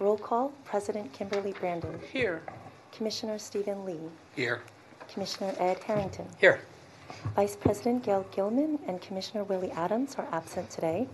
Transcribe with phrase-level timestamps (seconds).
[0.00, 2.42] Roll call, President Kimberly Brandon, Here.
[2.90, 4.62] Commissioner Stephen Lee, Here.
[5.12, 6.60] Commissioner Ed Harrington, Here.
[7.36, 11.06] Vice President Gail Gilman, and Commissioner Willie Adams are absent today.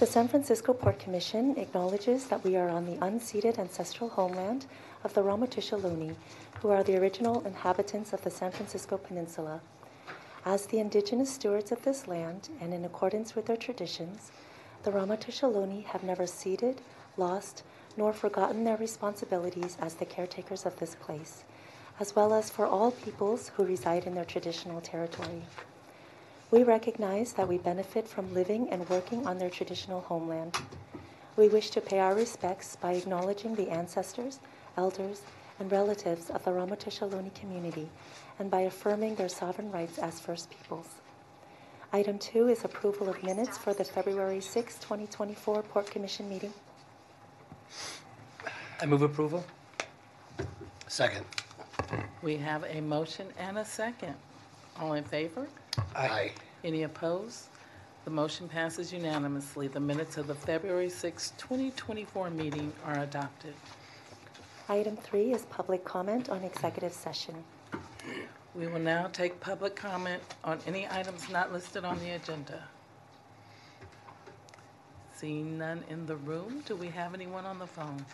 [0.00, 4.66] The San Francisco Port Commission acknowledges that we are on the unceded ancestral homeland
[5.04, 6.16] of the Ramaytush Ohlone,
[6.60, 9.60] who are the original inhabitants of the San Francisco Peninsula.
[10.44, 14.32] As the indigenous stewards of this land, and in accordance with their traditions,
[14.82, 16.80] the Ramaytush Ohlone have never ceded,
[17.18, 17.62] lost,
[17.96, 21.44] nor forgotten their responsibilities as the caretakers of this place,
[21.98, 25.42] as well as for all peoples who reside in their traditional territory.
[26.50, 30.56] We recognize that we benefit from living and working on their traditional homeland.
[31.36, 34.40] We wish to pay our respects by acknowledging the ancestors,
[34.76, 35.22] elders,
[35.58, 37.88] and relatives of the Ohlone community
[38.38, 40.88] and by affirming their sovereign rights as First Peoples.
[41.92, 46.52] Item two is approval of minutes for the February 6, 2024 Port Commission meeting.
[48.80, 49.44] I move approval.
[50.86, 51.24] Second.
[52.22, 54.14] We have a motion and a second.
[54.80, 55.48] All in favor?
[55.96, 56.32] Aye.
[56.62, 57.46] Any opposed?
[58.04, 59.68] The motion passes unanimously.
[59.68, 63.54] The minutes of the February 6, 2024 meeting are adopted.
[64.68, 67.34] Item three is public comment on executive session.
[68.54, 72.62] We will now take public comment on any items not listed on the agenda.
[75.16, 78.04] Seeing none in the room, do we have anyone on the phone?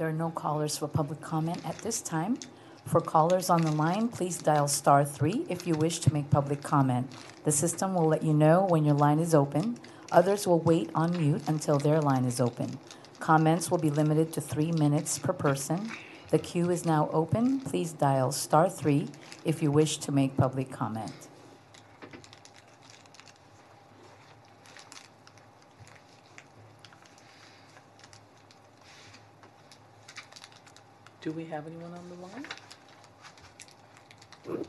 [0.00, 2.38] There are no callers for public comment at this time.
[2.86, 6.62] For callers on the line, please dial star three if you wish to make public
[6.62, 7.12] comment.
[7.44, 9.76] The system will let you know when your line is open.
[10.10, 12.78] Others will wait on mute until their line is open.
[13.18, 15.90] Comments will be limited to three minutes per person.
[16.30, 17.60] The queue is now open.
[17.60, 19.08] Please dial star three
[19.44, 21.12] if you wish to make public comment.
[31.20, 32.14] Do we have anyone on the
[34.54, 34.66] line?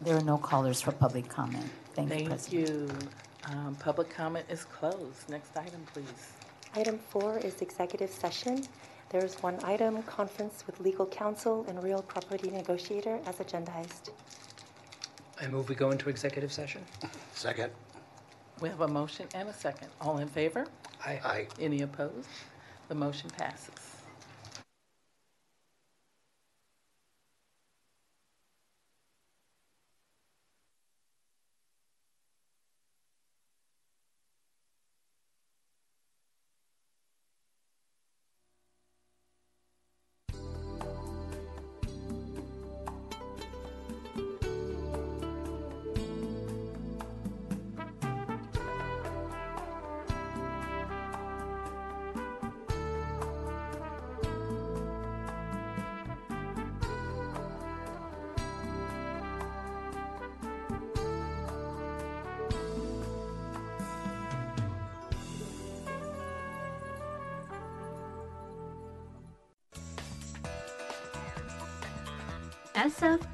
[0.00, 1.70] There are no callers for public comment.
[1.94, 2.68] Thank you, Thank President.
[2.68, 2.88] you.
[3.44, 5.28] Um, Public comment is closed.
[5.28, 6.32] Next item, please.
[6.74, 8.64] Item four is executive session.
[9.10, 14.10] There is one item, conference with legal counsel and real property negotiator as agendized.
[15.40, 16.84] I move we go into executive session.
[17.32, 17.72] Second.
[18.60, 19.88] We have a motion and a second.
[20.00, 20.66] All in favor?
[21.04, 21.20] Aye.
[21.24, 21.46] Aye.
[21.58, 22.28] Any opposed?
[22.88, 23.89] The motion passes.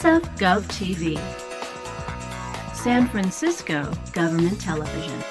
[0.00, 1.18] SF Gov TV.
[2.72, 5.29] San Francisco Government Television.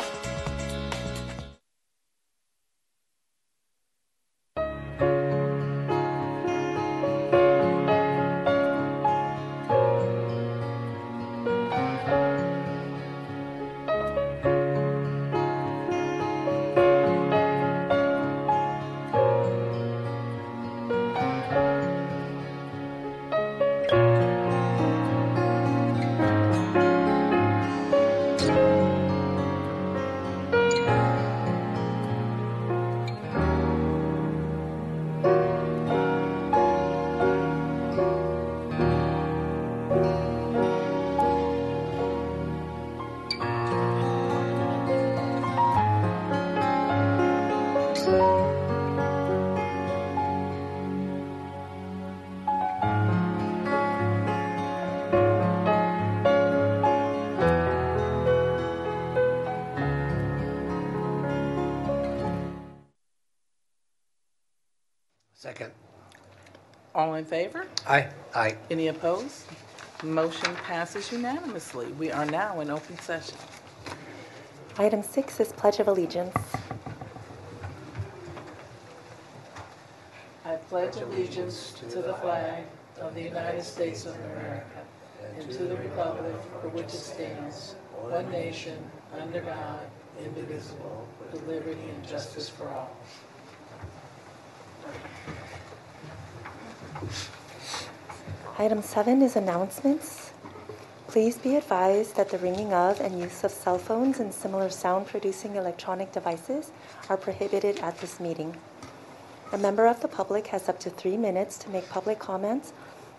[66.99, 67.65] All in favor?
[67.87, 68.09] Aye.
[68.35, 68.57] Aye.
[68.69, 69.45] Any opposed?
[70.03, 71.93] Motion passes unanimously.
[71.93, 73.37] We are now in open session.
[74.77, 76.35] Item six is Pledge of Allegiance.
[80.43, 82.65] I pledge allegiance to the flag
[82.99, 84.83] of the United States of America
[85.37, 88.77] and to the republic for which it stands, one nation,
[89.17, 89.87] under God,
[90.21, 92.93] indivisible, with liberty and justice for all.
[98.57, 100.31] Item seven is announcements.
[101.07, 105.55] Please be advised that the ringing of and use of cell phones and similar sound-producing
[105.55, 106.71] electronic devices
[107.09, 108.55] are prohibited at this meeting.
[109.51, 112.73] A member of the public has up to three minutes to make public comments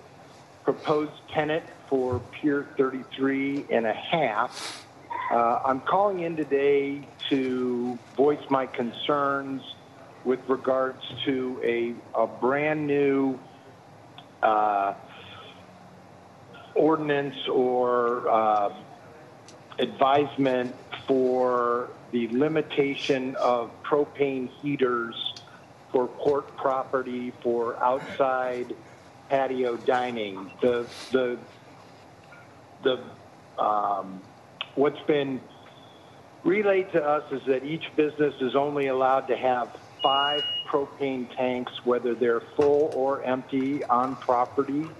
[0.67, 4.85] proposed tenant for Pier 33 and a half.
[5.31, 9.63] Uh, I'm calling in today to voice my concerns
[10.25, 13.39] with regards to a, a brand new
[14.43, 14.95] uh,
[16.75, 18.75] ordinance or uh,
[19.79, 20.75] advisement
[21.07, 25.15] for the limitation of propane heaters
[25.93, 28.75] for port property for outside
[29.29, 30.51] patio dining.
[30.63, 31.39] The the
[32.83, 34.23] the um,
[34.75, 35.41] what's been
[36.45, 39.69] relayed to us is that each business is only allowed to have
[40.03, 44.91] five propane tanks, whether they're full or empty, on property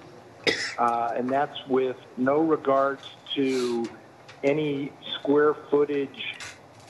[0.79, 3.03] uh, and that's with no regards
[3.37, 3.91] to
[4.45, 6.21] any square footage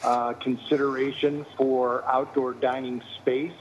[0.02, 3.52] uh, consideration for outdoor dining space.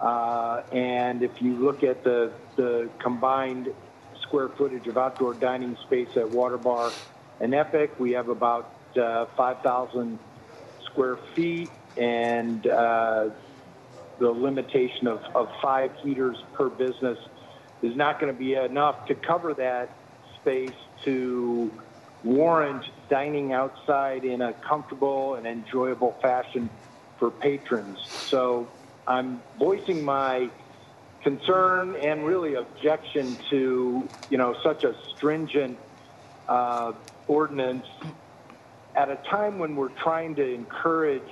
[0.00, 3.68] Uh, and if you look at the, the combined
[4.22, 6.94] square footage of outdoor dining space at Water Bar
[7.40, 10.18] and Epic, we have about uh, 5,000
[10.90, 13.30] square feet and uh,
[14.18, 17.18] the limitation of, of five heaters per business
[17.82, 19.96] is not going to be enough to cover that
[20.40, 20.74] space
[21.04, 21.70] to
[22.22, 26.70] warrant dining outside in a comfortable and enjoyable fashion
[27.18, 27.98] for patrons.
[28.30, 28.68] So
[29.06, 30.48] I'm voicing my
[31.22, 35.78] concern and really objection to, you know, such a stringent
[36.48, 36.92] uh,
[37.26, 37.84] ordinance
[38.96, 41.22] at a time when we're trying to encourage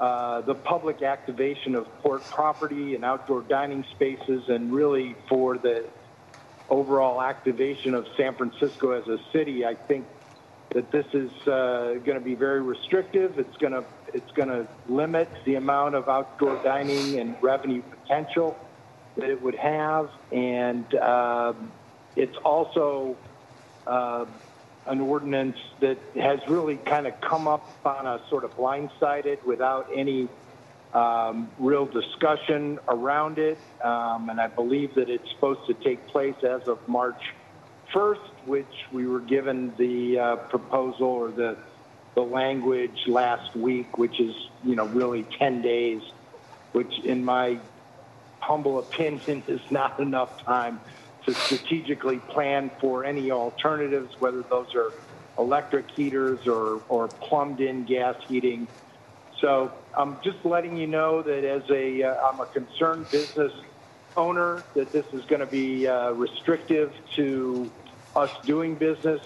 [0.00, 5.90] uh, the public activation of port property and outdoor dining spaces and really for the
[6.70, 10.06] overall activation of San Francisco as a city, I think
[10.74, 13.38] that this is uh, going to be very restrictive.
[13.38, 13.84] It's going to
[14.14, 18.56] it's going to limit the amount of outdoor dining and revenue potential
[19.16, 21.72] that it would have, and um,
[22.16, 23.16] it's also
[23.86, 24.24] uh,
[24.86, 29.88] an ordinance that has really kind of come up on us sort of blindsided without
[29.94, 30.28] any
[30.94, 33.58] um, real discussion around it.
[33.82, 37.22] Um, and I believe that it's supposed to take place as of March
[37.92, 41.56] 1st, which we were given the uh, proposal or the,
[42.14, 46.02] the language last week, which is, you know, really 10 days,
[46.72, 47.58] which in my
[48.40, 50.80] humble opinion is not enough time
[51.26, 54.92] to strategically plan for any alternatives, whether those are
[55.38, 58.66] electric heaters or, or plumbed in gas heating.
[59.40, 63.52] So I'm just letting you know that as a, uh, I'm a concerned business
[64.16, 67.70] owner, that this is going to be uh, restrictive to
[68.16, 69.20] us doing business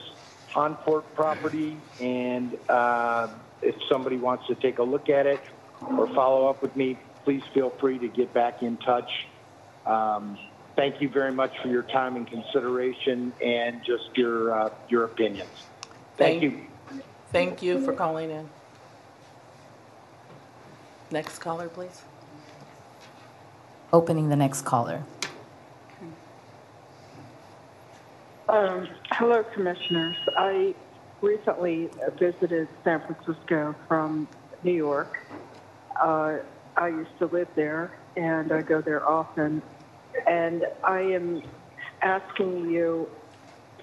[0.54, 1.76] on port property.
[2.00, 3.28] And uh,
[3.62, 5.40] if somebody wants to take a look at it
[5.80, 9.10] or follow up with me, please feel free to get back in touch.
[9.86, 10.38] Um,
[10.76, 15.50] thank you very much for your time and consideration and just your, uh, your opinions.
[16.16, 16.60] Thank you.
[17.32, 18.48] Thank you for calling in.
[21.10, 22.02] Next caller, please.
[23.92, 25.04] Opening the next caller.
[28.46, 30.16] Um, hello, Commissioners.
[30.36, 30.74] I
[31.22, 31.88] recently
[32.18, 34.28] visited San Francisco from
[34.62, 35.18] New York.
[35.98, 36.38] Uh,
[36.76, 39.62] I used to live there, and I go there often.
[40.26, 41.42] And I am
[42.02, 43.08] asking you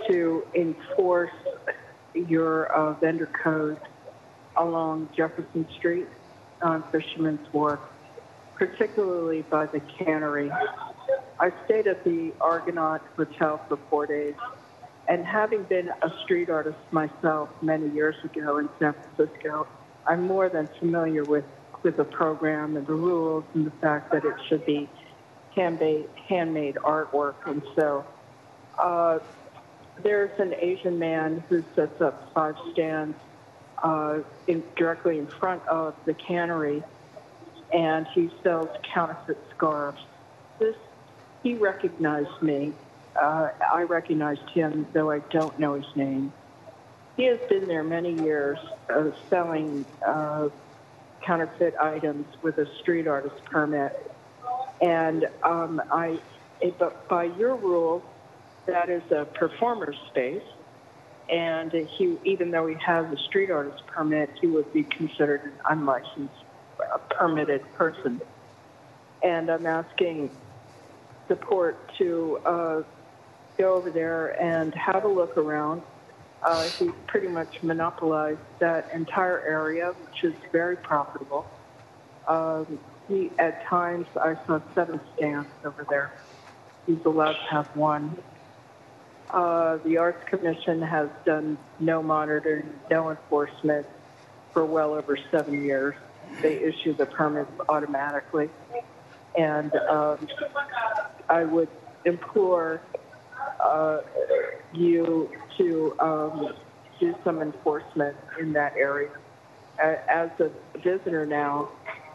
[0.08, 1.32] to enforce
[2.14, 3.80] your uh, vendor code
[4.58, 6.08] along Jefferson Street
[6.62, 7.80] on Fisherman's Wharf,
[8.54, 10.52] particularly by the cannery.
[11.42, 14.36] I stayed at the Argonaut Hotel for four days,
[15.08, 19.68] and having been a street artist myself many years ago in San Francisco,
[20.06, 21.46] I'm more than familiar with,
[21.82, 24.88] with the program and the rules and the fact that it should be
[25.56, 27.34] handmade, handmade artwork.
[27.48, 28.06] And so
[28.78, 29.18] uh,
[30.04, 33.18] there's an Asian man who sets up five stands
[33.84, 36.84] uh, in, directly in front of the cannery,
[37.74, 40.02] and he sells counterfeit scarves.
[40.60, 40.76] This
[41.44, 42.74] he recognized me.
[43.22, 46.32] Uh, I recognized him, though I don't know his name.
[47.18, 48.58] He has been there many years,
[48.94, 50.48] uh, selling uh,
[51.26, 53.92] counterfeit items with a street artist permit.
[54.82, 56.18] And um, I,
[56.62, 58.04] it, but by your rule,
[58.68, 60.44] that is a performer's space.
[61.30, 65.54] And he, even though he has a street artist permit, he would be considered an
[65.70, 66.34] unlicensed,
[66.94, 68.22] uh, permitted person.
[69.24, 70.32] And I'm asking
[71.32, 72.84] support to uh,
[73.58, 75.82] go over there and have a look around.
[76.44, 81.46] Uh, he pretty much monopolized that entire area, which is very profitable.
[82.28, 86.12] Um, he, at times, I saw seven stands over there.
[86.86, 88.18] He's allowed to have one.
[89.30, 93.86] Uh, the Arts Commission has done no monitoring, no enforcement
[94.52, 95.96] for well over seven years.
[96.42, 98.50] They issue the permits automatically.
[99.38, 100.28] And um,
[101.32, 101.70] I would
[102.04, 102.82] implore
[103.64, 104.02] uh,
[104.74, 106.54] you to um,
[107.00, 109.10] do some enforcement in that area.
[109.82, 110.52] As a
[110.84, 111.70] visitor now,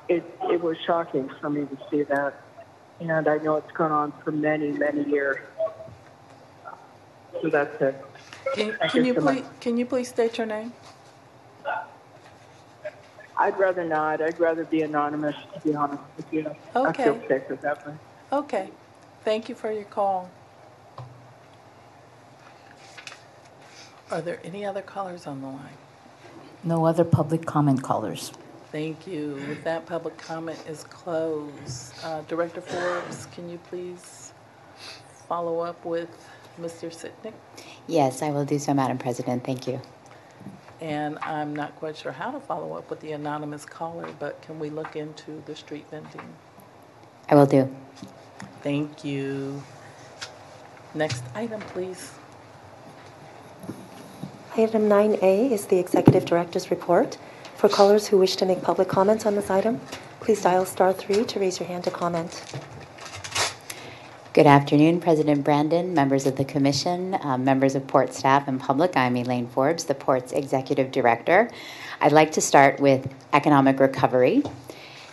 [0.09, 2.35] it, it was shocking for me to see that.
[3.01, 5.39] And I know it's gone on for many, many years.
[7.43, 8.05] So that's it.
[8.55, 9.35] Can, can you so much.
[9.37, 10.73] please, can you please state your name?
[13.39, 14.23] I'd rather not.
[14.23, 16.55] I'd rather be anonymous, to be honest with you.
[16.75, 17.29] I feel Okay.
[17.29, 17.95] safer that way.
[18.33, 18.71] Okay.
[19.27, 20.31] Thank you for your call.
[24.09, 25.79] Are there any other callers on the line?
[26.63, 28.31] No other public comment callers.
[28.71, 29.35] Thank you.
[29.49, 31.93] With that, public comment is closed.
[32.05, 34.33] Uh, Director Forbes, can you please
[35.29, 36.29] follow up with
[36.61, 36.89] Mr.
[36.89, 37.35] Sittnick?
[37.89, 39.43] Yes, I will do so, Madam President.
[39.43, 39.81] Thank you.
[40.81, 44.61] And I'm not quite sure how to follow up with the anonymous caller, but can
[44.61, 46.33] we look into the street vending?
[47.29, 47.69] I will do.
[48.67, 49.63] Thank you.
[50.93, 52.11] Next item, please.
[54.57, 57.17] Item 9A is the Executive Director's Report.
[57.55, 59.81] For callers who wish to make public comments on this item,
[60.27, 62.43] Please dial star three to raise your hand to comment.
[64.33, 68.97] Good afternoon, President Brandon, members of the Commission, uh, members of Port staff and public.
[68.97, 71.49] I'm Elaine Forbes, the Port's Executive Director.
[72.01, 74.43] I'd like to start with economic recovery.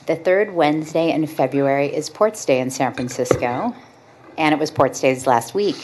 [0.06, 3.74] The third Wednesday in February is Ports Day in San Francisco,
[4.38, 5.78] and it was Ports Days last week.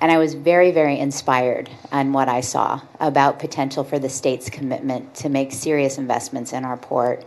[0.00, 4.48] And I was very, very inspired on what I saw about potential for the state's
[4.48, 7.22] commitment to make serious investments in our port.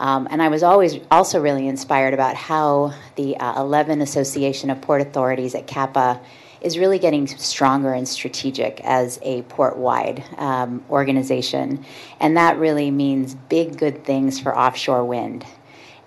[0.00, 4.80] Um, and I was always also really inspired about how the uh, 11 Association of
[4.80, 6.20] Port Authorities at CAPA
[6.60, 11.84] is really getting stronger and strategic as a port wide um, organization.
[12.18, 15.46] And that really means big, good things for offshore wind.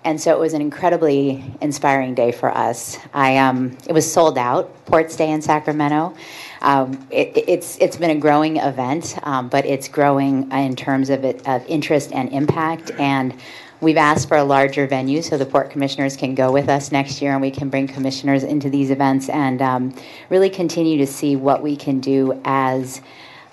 [0.04, 2.98] And so it was an incredibly inspiring day for us.
[3.14, 6.14] I, um, it was sold out, Ports Day in Sacramento.
[6.60, 11.24] Um, it, it's, it's been a growing event, um, but it's growing in terms of,
[11.24, 12.90] it, of interest and impact.
[12.98, 13.34] And
[13.80, 17.20] We've asked for a larger venue so the port commissioners can go with us next
[17.20, 19.94] year and we can bring commissioners into these events and um,
[20.30, 23.02] really continue to see what we can do as.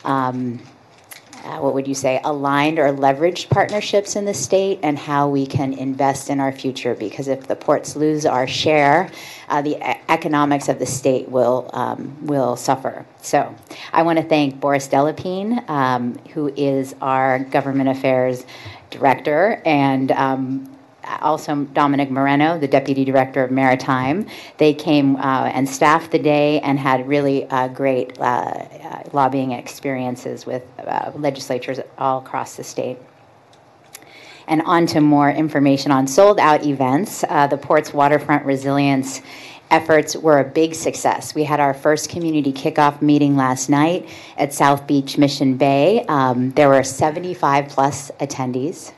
[0.05, 0.61] Um,
[1.43, 5.45] uh, what would you say, aligned or leveraged partnerships in the state and how we
[5.45, 6.95] can invest in our future.
[6.95, 9.09] Because if the ports lose our share,
[9.49, 13.05] uh, the e- economics of the state will um, will suffer.
[13.21, 13.53] So,
[13.91, 18.45] I want to thank Boris Delepine, um, who is our government affairs
[18.89, 20.70] director, and um,
[21.21, 24.25] also Dominic Moreno, the deputy director of maritime.
[24.57, 29.51] They came uh, and staffed the day and had really uh, great uh, uh lobbying
[29.51, 32.97] experiences with uh, legislatures all across the state.
[34.47, 37.21] And on to more information on sold out events.
[37.21, 39.21] The port's waterfront resilience
[39.71, 41.33] efforts were a big success.
[41.33, 44.07] We had our first community kickoff meeting last night
[44.37, 46.05] at South Beach Mission Bay.
[46.07, 48.91] Um, there were 75 plus attendees.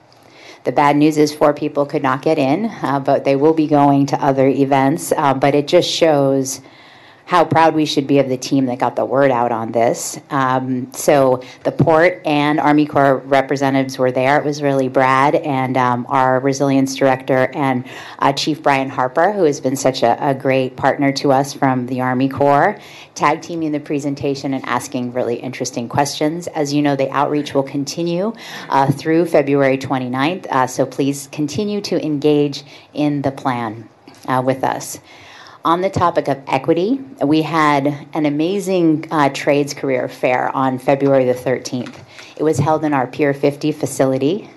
[0.63, 3.67] The bad news is four people could not get in, uh, but they will be
[3.67, 5.11] going to other events.
[5.11, 6.61] Uh, but it just shows
[7.25, 10.19] how proud we should be of the team that got the word out on this.
[10.29, 14.37] Um, so the port and Army Corps representatives were there.
[14.37, 17.85] It was really Brad and um, our resilience director and
[18.19, 21.85] uh, Chief Brian Harper, who has been such a, a, great partner to us from
[21.85, 22.77] the Army Corps,
[23.15, 26.47] tag teaming the presentation and asking really interesting questions.
[26.47, 28.33] As you know, the outreach will continue
[28.69, 32.63] uh, through February 29th, uh, so please continue to engage
[32.93, 33.87] in the plan
[34.27, 34.99] uh, with us
[35.65, 41.25] on the topic of equity, we had an amazing uh, trades career fair on February
[41.25, 41.95] the 13th.
[42.35, 44.49] It was held in our Pier 50 facility,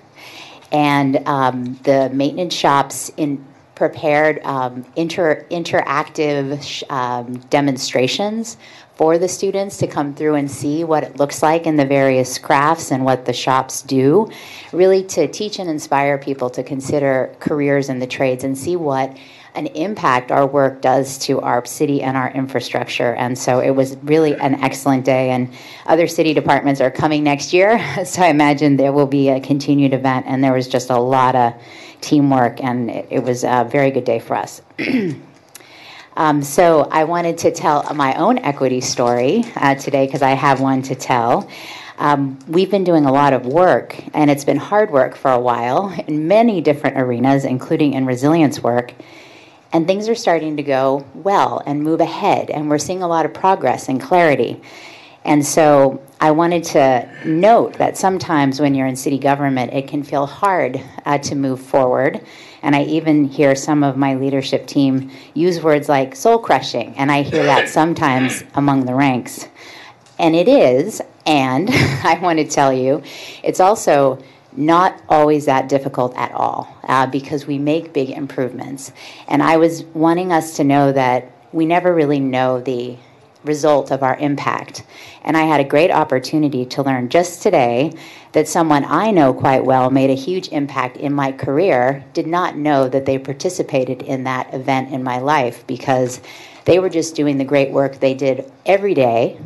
[0.71, 3.45] and um, the maintenance shops in
[3.75, 8.57] prepared um, inter- interactive um, demonstrations
[8.95, 12.39] for the students to come through and see what it looks like in the various
[12.39, 14.27] crafts and what the shops do,
[14.73, 19.15] really to teach and inspire people to consider careers in the trades and see what
[19.57, 23.15] an impact our work does to our city and our infrastructure.
[23.15, 25.31] And so it was really an excellent day.
[25.31, 25.51] And
[25.87, 27.83] other city departments are coming next year.
[28.07, 30.27] So I imagine there will be a continued event.
[30.27, 31.53] And there was just a lot of
[31.99, 34.61] teamwork, and it, it was a very good day for us.
[36.15, 40.61] um, so I wanted to tell my own equity story uh, today because I have
[40.61, 41.49] one to tell.
[41.97, 45.39] Um, we've been doing a lot of work, and it's been hard work for a
[45.39, 48.93] while in many different arenas, including in resilience work
[49.73, 53.25] and things are starting to go well and move ahead, and we're seeing a lot
[53.25, 54.61] of progress and clarity.
[55.25, 60.01] And so I wanted to note that sometimes when you're in city government, it can
[60.01, 62.25] feel hard uh, to move forward.
[62.61, 67.11] And I even hear some of my leadership team use words like soul crushing, and
[67.11, 69.47] I hear that sometimes among the ranks.
[70.17, 73.03] And it is, and I want to tell you,
[73.43, 74.23] it's also
[74.57, 78.91] not always that difficult at all uh, because we make big improvements.
[79.27, 82.97] And I was wanting us to know that we never really know the
[83.43, 84.83] result of our impact.
[85.23, 87.93] And I had a great opportunity to learn just today
[88.33, 92.57] that someone I know quite well made a huge impact in my career, did not
[92.57, 96.19] know that they participated in that event in my life because
[96.65, 99.39] they were just doing the great work they did every day,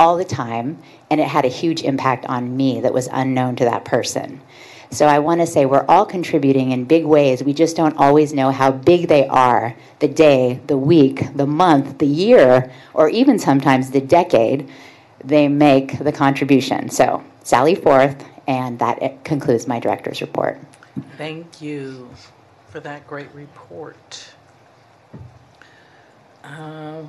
[0.00, 0.78] all the time,
[1.10, 4.40] and it had a huge impact on me that was unknown to that person.
[4.94, 7.42] So I want to say we're all contributing in big ways.
[7.42, 11.98] We just don't always know how big they are the day, the week, the month,
[11.98, 14.70] the year, or even sometimes the decade
[15.24, 16.90] they make the contribution.
[16.90, 20.60] So, Sally Forth, and that concludes my director's report.
[21.16, 22.08] Thank you
[22.68, 24.32] for that great report.
[26.44, 27.02] Uh,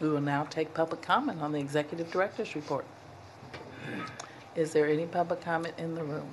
[0.00, 2.86] we will now take public comment on the executive director's report.
[4.56, 6.28] Is there any public comment in the room?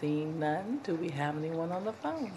[0.00, 2.32] Seeing none, do we have anyone on the phone?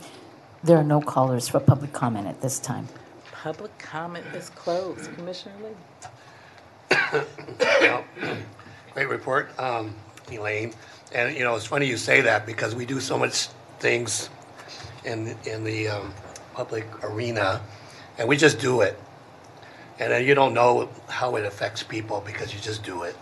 [0.61, 2.89] There are no callers for public comment at this time.
[3.31, 5.13] Public comment is closed.
[5.15, 7.21] Commissioner Lee?
[7.81, 8.03] Well,
[8.93, 9.95] Great report, um,
[10.29, 10.73] Elaine.
[11.13, 13.47] And, you know, it's funny you say that because we do so much
[13.79, 14.29] things
[15.05, 16.13] in, in the um,
[16.53, 17.61] public arena,
[18.17, 18.99] and we just do it.
[20.01, 23.15] And then you don't know how it affects people because you just do it.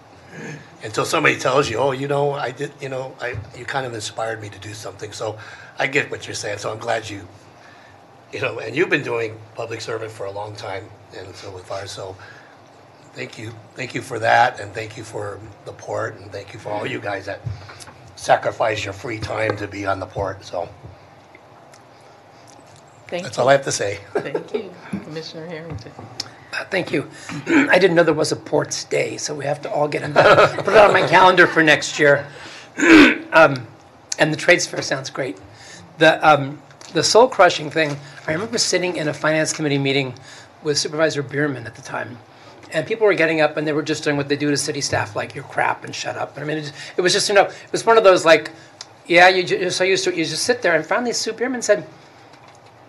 [0.82, 3.94] Until somebody tells you, oh, you know, I did, you know, I, you kind of
[3.94, 5.12] inspired me to do something.
[5.12, 5.38] So
[5.78, 7.28] I get what you're saying, so I'm glad you,
[8.32, 10.86] you know, and you've been doing public service for a long time,
[11.18, 12.16] and so with ours, so
[13.14, 16.60] thank you, thank you for that, and thank you for the port, and thank you
[16.60, 17.42] for all you guys that
[18.16, 20.70] sacrifice your free time to be on the port, so
[23.08, 23.44] Thank that's you.
[23.44, 24.00] all I have to say.
[24.14, 24.72] Thank you,
[25.04, 25.92] Commissioner Harrington.
[26.60, 27.10] Uh, Thank you.
[27.48, 30.58] I didn't know there was a Ports Day, so we have to all get involved.
[30.66, 32.28] Put it on my calendar for next year.
[33.32, 33.68] Um,
[34.18, 35.38] And the trades fair sounds great.
[36.00, 36.60] The, um,
[36.94, 37.96] the soul crushing thing,
[38.28, 40.14] I remember sitting in a finance committee meeting
[40.64, 42.18] with Supervisor Bierman at the time.
[42.74, 44.82] And people were getting up and they were just doing what they do to city
[44.82, 46.36] staff, like, you're crap and shut up.
[46.36, 48.52] And I mean, it it was just, you know, it was one of those like,
[49.06, 50.76] yeah, you, you're so used to it, you just sit there.
[50.76, 51.84] And finally Sue Bierman said,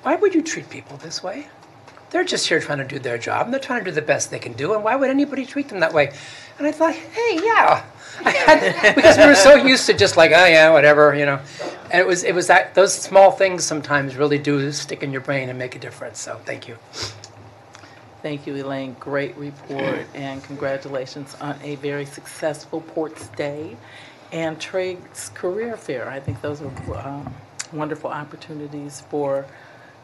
[0.02, 1.48] why would you treat people this way?
[2.10, 4.30] They're just here trying to do their job, and they're trying to do the best
[4.30, 4.74] they can do.
[4.74, 6.12] And why would anybody treat them that way?
[6.58, 7.84] And I thought, hey, yeah,
[8.24, 11.40] had, because we were so used to just like, oh yeah, whatever, you know.
[11.90, 15.20] And it was it was that those small things sometimes really do stick in your
[15.20, 16.20] brain and make a difference.
[16.20, 16.76] So thank you.
[18.22, 18.94] Thank you, Elaine.
[19.00, 23.76] Great report, and congratulations on a very successful Ports Day
[24.32, 26.08] and Trades Career Fair.
[26.10, 27.34] I think those are um,
[27.72, 29.46] wonderful opportunities for,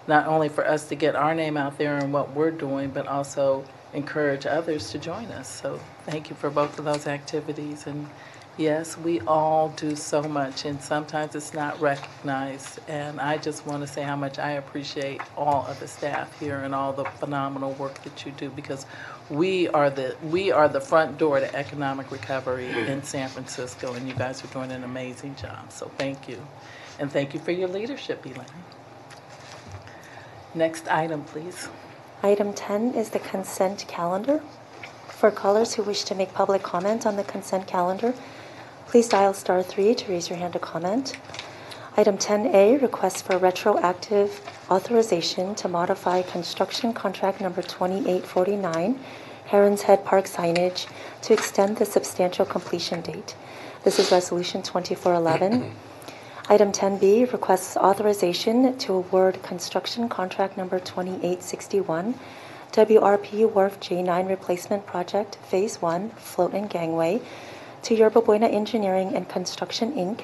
[0.07, 3.07] not only for us to get our name out there and what we're doing, but
[3.07, 5.49] also encourage others to join us.
[5.49, 7.87] So thank you for both of those activities.
[7.87, 8.09] And
[8.57, 12.81] yes, we all do so much, and sometimes it's not recognized.
[12.89, 16.59] And I just want to say how much I appreciate all of the staff here
[16.59, 18.87] and all the phenomenal work that you do because
[19.31, 24.09] we are the we are the front door to economic recovery in San Francisco, and
[24.09, 25.73] you guys are doing an amazing job.
[25.73, 26.41] So thank you,
[27.01, 28.76] and thank you for your leadership, Elaine.
[30.57, 31.69] Next item, please.
[32.23, 34.41] Item 10 is the consent calendar.
[35.07, 38.15] For callers who wish to make public comment on the consent calendar,
[38.87, 41.13] please dial star 3 to raise your hand to comment.
[41.99, 44.41] Item 10A, request for retroactive
[44.71, 48.99] authorization to modify construction contract number 2849,
[49.45, 50.87] Heron's Head Park signage,
[51.21, 53.35] to extend the substantial completion date.
[53.85, 55.75] This is Resolution 2411.
[56.49, 62.15] Item 10B requests authorization to award construction contract number 2861,
[62.71, 67.21] WRP Wharf J9 Replacement Project Phase 1 Float and Gangway,
[67.83, 70.21] to Yerba Buena Engineering and Construction, Inc.,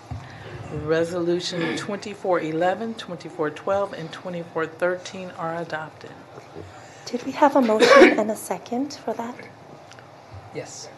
[0.85, 6.13] Resolution 2411, 2412, and 2413 are adopted.
[7.07, 9.35] Did we have a motion and a second for that?
[10.55, 10.89] Yes.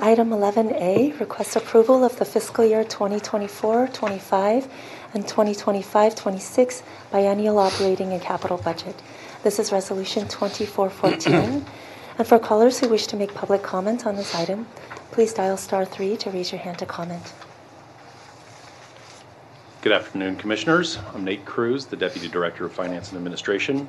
[0.00, 4.68] Item 11A requests approval of the fiscal year 2024-25
[5.14, 8.94] and 2025-26 biennial operating and capital budget.
[9.42, 11.64] This is Resolution 2414.
[12.18, 14.66] And for callers who wish to make public comment on this item,
[15.10, 17.32] Please dial star three to raise your hand to comment.
[19.80, 20.98] Good afternoon, Commissioners.
[21.14, 23.88] I'm Nate Cruz, the Deputy Director of Finance and Administration.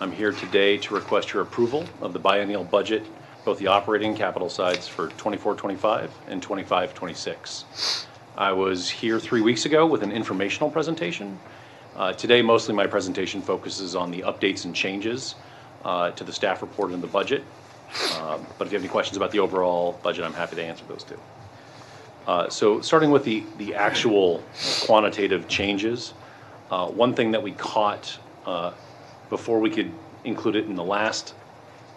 [0.00, 3.04] I'm here today to request your approval of the biennial budget,
[3.48, 8.04] both the operating capital sides for 24-25 and 25-26.
[8.36, 11.38] I was here three weeks ago with an informational presentation.
[11.96, 15.34] Uh, Today, mostly my presentation focuses on the updates and changes
[15.82, 17.42] uh, to the staff report and the budget.
[18.20, 20.84] Um, But if you have any questions about the overall budget, I'm happy to answer
[20.86, 21.18] those too.
[22.26, 24.42] Uh, So starting with the, the actual
[24.84, 26.12] quantitative changes,
[26.70, 28.72] uh, one thing that we caught uh,
[29.30, 29.90] before we could
[30.24, 31.32] include it in the last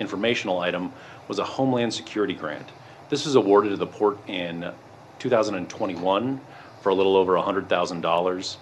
[0.01, 0.91] informational item
[1.27, 2.67] was a Homeland Security grant.
[3.09, 4.71] This was awarded to the port in
[5.19, 6.41] 2021
[6.81, 8.55] for a little over $100,000.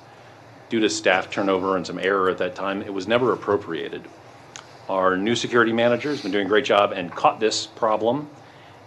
[0.69, 4.03] Due to staff turnover and some error at that time, it was never appropriated.
[4.87, 8.29] Our new security manager has been doing a great job and caught this problem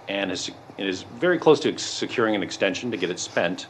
[0.08, 3.66] and is, is very close to securing an extension to get it spent.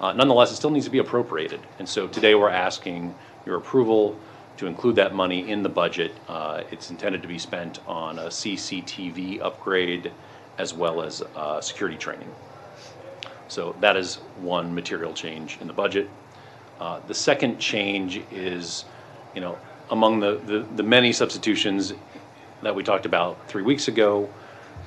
[0.00, 1.60] Uh, Nonetheless, it still needs to be appropriated.
[1.78, 3.14] And so today we're asking
[3.46, 4.18] your approval
[4.56, 6.12] to include that money in the budget.
[6.28, 10.12] Uh, It's intended to be spent on a CCTV upgrade
[10.58, 12.30] as well as uh, security training.
[13.48, 16.08] So that is one material change in the budget.
[16.80, 18.84] Uh, The second change is,
[19.34, 19.58] you know,
[19.90, 21.92] among the, the, the many substitutions
[22.62, 24.28] that we talked about three weeks ago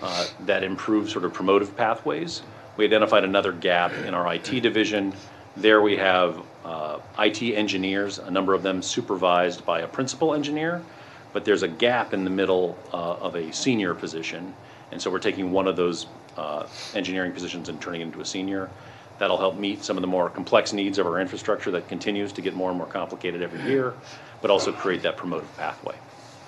[0.02, 2.42] uh, that improve sort of promotive pathways,
[2.78, 5.14] we identified another gap in our IT division.
[5.56, 10.84] There we have uh, IT engineers, a number of them supervised by a principal engineer,
[11.32, 14.54] but there's a gap in the middle uh, of a senior position.
[14.92, 18.26] And so we're taking one of those uh, engineering positions and turning it into a
[18.26, 18.70] senior.
[19.18, 22.42] That'll help meet some of the more complex needs of our infrastructure that continues to
[22.42, 23.94] get more and more complicated every year,
[24.42, 25.96] but also create that promotive pathway.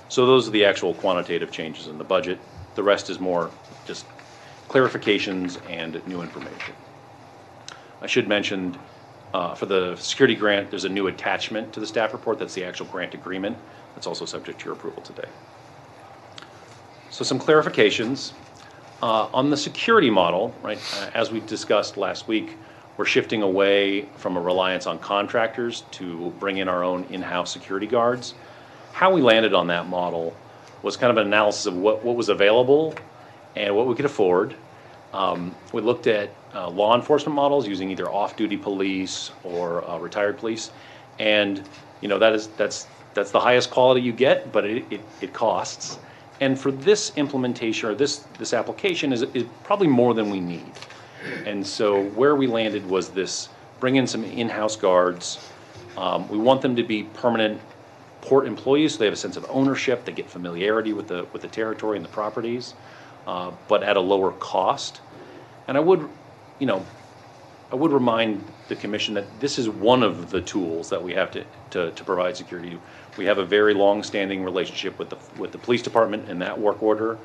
[0.10, 2.40] So those are the actual quantitative changes in the budget.
[2.76, 3.52] The rest is more
[3.86, 4.06] just
[4.68, 6.76] clarifications and new information.
[8.02, 8.78] I should mention,
[9.34, 12.40] uh, for the security grant, there's a new attachment to the staff report.
[12.40, 13.58] That's the actual grant agreement.
[13.96, 15.28] That's also subject to your approval today.
[17.10, 18.34] So some clarifications.
[19.02, 22.58] Uh, On the security model, right, uh, as we discussed last week,
[22.98, 27.88] we're shifting away from a reliance on contractors to bring in our own in-house security
[27.88, 28.34] guards.
[28.92, 30.36] How we landed on that model
[30.82, 32.94] was kind of an analysis of what, what was available
[33.56, 34.54] and what we could afford.
[35.14, 40.38] Um, We looked at uh, law enforcement models using either off-duty police or uh, retired
[40.38, 40.72] police.
[41.20, 41.64] And,
[42.02, 45.34] you know, that is, that's, that's the highest quality you get, but it, it, it
[45.34, 46.00] costs.
[46.42, 50.72] And for this implementation or this, this application is, is probably more than we need.
[51.46, 53.50] And so where we landed was this,
[53.80, 55.50] bring in some in-house guards.
[55.98, 57.60] Um, we want them to be permanent
[58.22, 61.42] port employees, so they have a sense of ownership, they get familiarity with the, with
[61.42, 62.74] the territory and the properties,
[63.28, 65.02] uh, but at a lower cost.
[65.68, 66.08] And I would,
[66.60, 66.86] you know,
[67.72, 71.32] I would remind the commission that this is one of the tools that we have
[71.32, 72.80] to, to, to provide security.
[73.18, 76.82] We have a very long-standing relationship with the, with the police department and that work
[76.82, 77.18] order.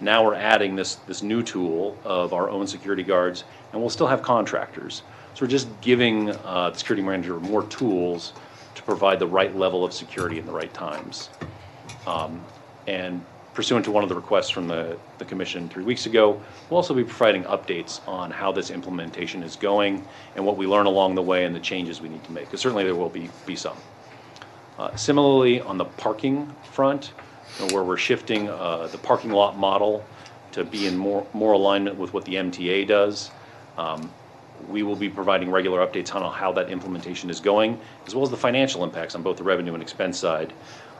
[0.00, 4.06] Now we're adding this, this new tool of our own security guards, and we'll still
[4.06, 5.02] have contractors.
[5.34, 8.32] So we're just giving, uh, the security manager more tools
[8.74, 11.30] to provide the right level of security in the right times.
[12.06, 12.40] Um,
[12.86, 13.24] And
[13.60, 16.94] pursuant to one of the requests from the, the commission three weeks ago, we'll also
[16.94, 20.02] be providing updates on how this implementation is going
[20.34, 22.62] and what we learn along the way and the changes we need to make, because
[22.62, 23.76] certainly there will be, be some.
[24.78, 27.12] Uh, Similarly, on the parking front,
[27.70, 30.02] where we're shifting uh, the parking lot model
[30.52, 33.30] to be in more, more alignment with what the MTA does,
[33.76, 34.10] um,
[34.70, 38.30] we will be providing regular updates on how that implementation is going, as well as
[38.30, 40.54] the financial impacts on both the revenue and expense side.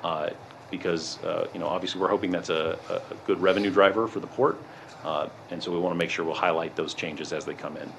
[0.05, 0.29] uh,
[0.71, 4.27] Because, uh, you know, obviously, we're hoping that's a, a good revenue driver for the
[4.27, 4.57] port.
[5.05, 7.77] uh, And so we want to make sure we'll highlight those changes as they come
[7.77, 7.93] in.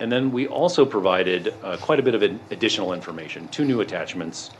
[0.00, 3.80] And then we also provided uh, quite a bit of ad- additional information, two new
[3.80, 4.50] attachments.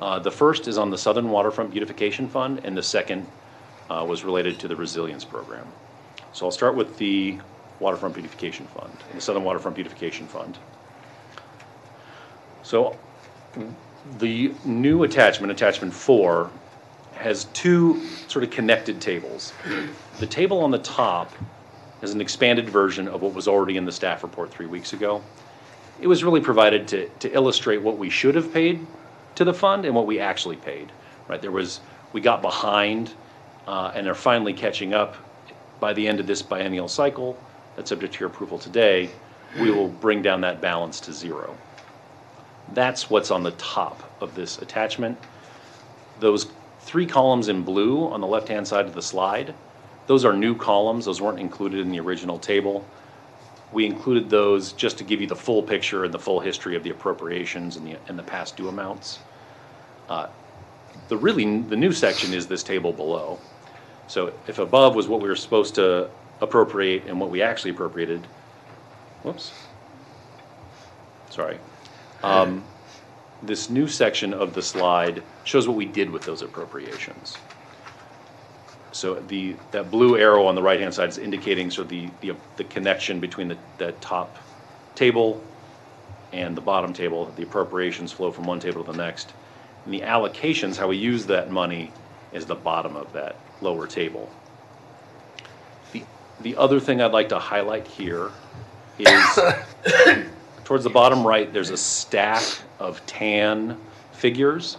[0.00, 3.26] The first is on the Southern Waterfront Beautification Fund, and the second
[3.90, 5.66] was related to the Resilience Program.
[6.32, 7.40] So I'll start with the
[7.80, 10.58] Waterfront Beautification Fund, the Southern Waterfront Beautification Fund.
[12.62, 12.96] So
[14.18, 16.50] the new attachment, attachment four,
[17.14, 19.52] has two sort of connected tables.
[20.18, 21.32] The table on the top
[22.00, 25.22] is an expanded version of what was already in the staff report three weeks ago.
[26.00, 28.86] It was really provided to, to illustrate what we should have paid
[29.34, 30.92] to the fund and what we actually paid,
[31.26, 31.42] right?
[31.42, 31.80] There was,
[32.12, 33.14] we got behind,
[33.66, 35.16] uh, and are finally catching up.
[35.80, 37.38] By the end of this biennial cycle,
[37.76, 39.10] that's subject to your approval today,
[39.60, 41.56] we will bring down that balance to zero.
[42.74, 45.18] That's what's on the top of this attachment.
[46.20, 46.48] Those
[46.80, 49.54] three columns in blue on the left-hand side of the slide
[50.08, 52.84] Those are new columns, those weren't included in the original table.
[53.72, 56.82] We included those just to give you the full picture and the full history of
[56.82, 59.20] the appropriations and the, and the past due amounts.
[60.08, 60.28] Uh,
[61.08, 63.38] The really, the new section is this table below.
[64.08, 68.26] So if above was what we were supposed to appropriate and what we actually appropriated,
[69.22, 69.52] whoops.
[71.30, 71.58] Sorry.
[72.22, 72.64] Um,
[73.42, 77.38] This new section of the slide shows what we did with those appropriations.
[78.90, 82.34] So the, that blue arrow on the right-hand side is indicating sort of the, the,
[82.56, 84.36] the connection between the, that top
[84.96, 85.40] table
[86.32, 89.32] and the bottom table, the appropriations flow from one table to the next.
[89.84, 91.92] And the allocations, how we use that money,
[92.32, 94.28] is the bottom of that lower table.
[95.92, 96.02] The,
[96.40, 98.32] the other thing I'd like to highlight here
[98.98, 99.38] is
[100.68, 102.42] towards the bottom right, there's a stack
[102.78, 103.80] of tan
[104.12, 104.76] figures.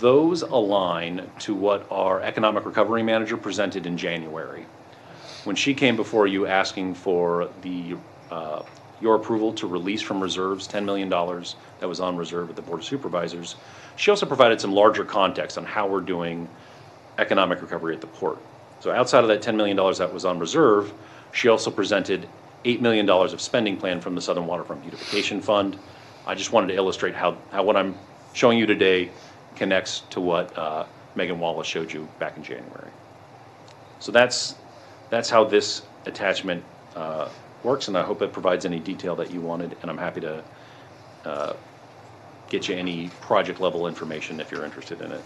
[0.00, 4.66] Those align to what our economic recovery manager presented in January.
[5.44, 7.94] When she came before you asking for the,
[8.32, 8.64] uh,
[9.00, 12.80] your approval to release from reserves $10 million that was on reserve at the Board
[12.80, 13.54] of Supervisors,
[13.94, 16.48] she also provided some larger context on how we're doing
[17.18, 18.38] economic recovery at the port.
[18.80, 20.92] So outside of that $10 million that was on reserve,
[21.30, 22.28] she also presented
[22.64, 25.78] $8 million of spending plan from the Southern Waterfront Beautification Fund.
[26.26, 27.94] I just wanted to illustrate how, how what I'm
[28.32, 29.10] showing you today
[29.56, 32.90] connects to what uh, Megan Wallace showed you back in January.
[34.00, 34.56] So that's,
[35.10, 36.64] that's how this attachment
[36.96, 37.28] uh,
[37.62, 40.44] works, and I hope it provides any detail that you wanted, and I'm happy to
[41.24, 41.52] uh,
[42.48, 45.22] get you any project level information if you're interested in it.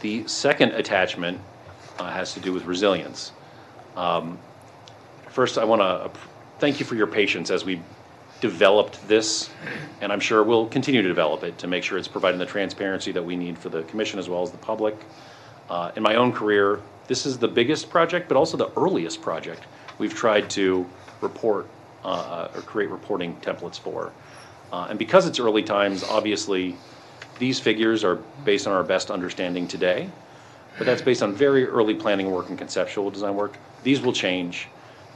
[0.00, 1.40] The second attachment
[1.98, 3.32] uh, has to do with resilience.
[3.96, 4.38] Um,
[5.32, 6.10] First, I want to
[6.58, 7.80] thank you for your patience as we
[8.42, 9.48] developed this,
[10.02, 13.12] and I'm sure we'll continue to develop it to make sure it's providing the transparency
[13.12, 14.94] that we need for the commission as well as the public.
[15.70, 19.62] Uh, In my own career, this is the biggest project, but also the earliest project
[19.96, 20.84] we've tried to
[21.22, 21.66] report
[22.04, 24.12] uh, or create reporting templates for.
[24.70, 26.76] Uh, And because it's early times, obviously,
[27.38, 30.10] these figures are based on our best understanding today,
[30.76, 33.56] but that's based on very early planning work and conceptual design work.
[33.82, 34.68] These will change.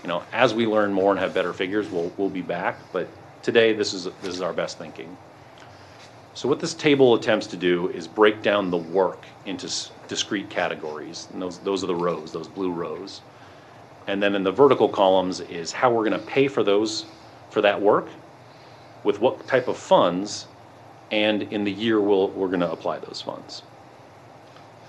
[0.02, 3.09] You know, as we learn more and have better figures, we'll, we'll be back, but
[3.43, 5.16] today, this is, this is our best thinking.
[6.35, 9.68] So what this table attempts to do is break down the work into
[10.06, 13.23] discrete categories, and those, those are the rows, those blue rows.
[14.06, 17.06] And then in the vertical columns is how we're gonna pay for those,
[17.51, 18.09] for that work,
[19.02, 20.47] with what type of funds,
[21.10, 23.62] and in the year we'll, we're gonna apply those funds.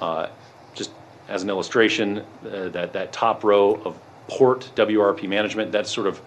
[0.01, 0.27] Uh,
[0.75, 0.91] Just
[1.29, 3.97] as an illustration, uh, that, that top row of
[4.27, 6.21] port WRP management, that's sort of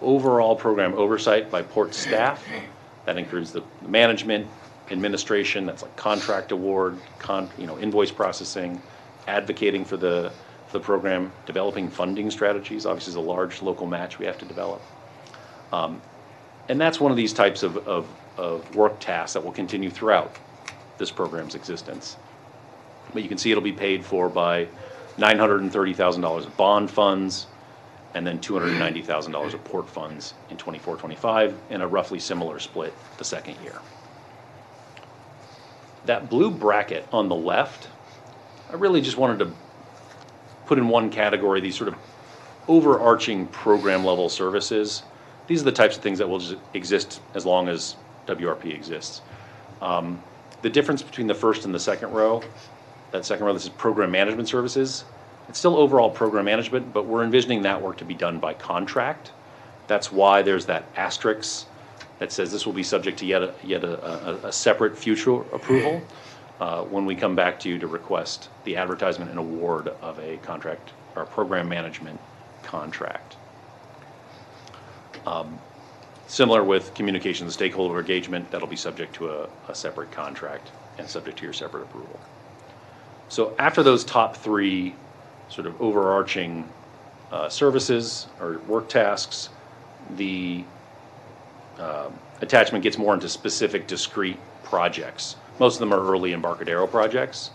[0.00, 2.44] overall program oversight by port staff.
[3.06, 4.46] That includes the management,
[4.90, 8.80] administration, that's like contract award, con, you know, invoice processing,
[9.28, 10.32] advocating for the,
[10.72, 14.82] the program, developing funding strategies, obviously there's a large local match we have to develop.
[15.72, 16.02] Um,
[16.68, 18.06] And that's one of these types of, of,
[18.36, 20.36] of work tasks that will continue throughout
[20.98, 22.16] this program's existence.
[23.12, 24.68] But you can see it'll be paid for by
[25.18, 27.46] nine hundred and thirty thousand dollars of bond funds,
[28.14, 31.86] and then two hundred and ninety thousand dollars of port funds in 24-25, and a
[31.86, 33.80] roughly similar split the second year.
[36.06, 37.88] That blue bracket on the left,
[38.70, 39.52] I really just wanted to
[40.66, 41.96] put in one category these sort of
[42.68, 45.02] overarching program level services.
[45.46, 49.22] These are the types of things that will just exist as long as WRP exists.
[49.80, 50.22] Um,
[50.62, 52.42] The difference between the first and the second row,
[53.12, 55.04] that second row, this is program management services.
[55.48, 59.32] It's still overall program management, but we're envisioning that work to be done by contract.
[59.86, 61.66] That's why there's that asterisk
[62.18, 65.40] that says this will be subject to yet a, yet a, a, a separate future
[65.52, 66.02] approval
[66.60, 70.36] uh, when we come back to you to request the advertisement and award of a
[70.38, 72.18] contract or program management
[72.62, 73.36] contract.
[75.26, 75.58] Um,
[76.32, 81.06] Similar with communication, the stakeholder engagement, that'll be subject to a, a separate contract and
[81.06, 82.18] subject to your separate approval.
[83.32, 84.94] So after those top three
[85.48, 86.68] sort of overarching
[87.30, 89.48] uh, services or work tasks,
[90.16, 90.62] the
[91.78, 95.36] um, attachment gets more into specific discrete projects.
[95.58, 97.52] Most of them are early Embarcadero projects.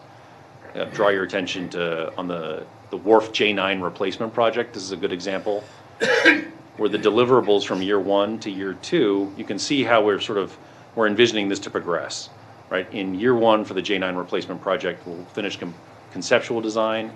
[0.73, 4.97] Uh, Draw your attention to, on the, the Wharf J9 replacement project, this is a
[4.97, 5.63] good example.
[6.77, 10.39] Where the deliverables from year one to year two, you can see how we're sort
[10.39, 10.57] of,
[10.95, 12.29] we're envisioning this to progress,
[12.69, 12.91] right?
[12.93, 15.75] In year one for the J9 replacement project, we'll finish con-
[16.11, 17.11] conceptual design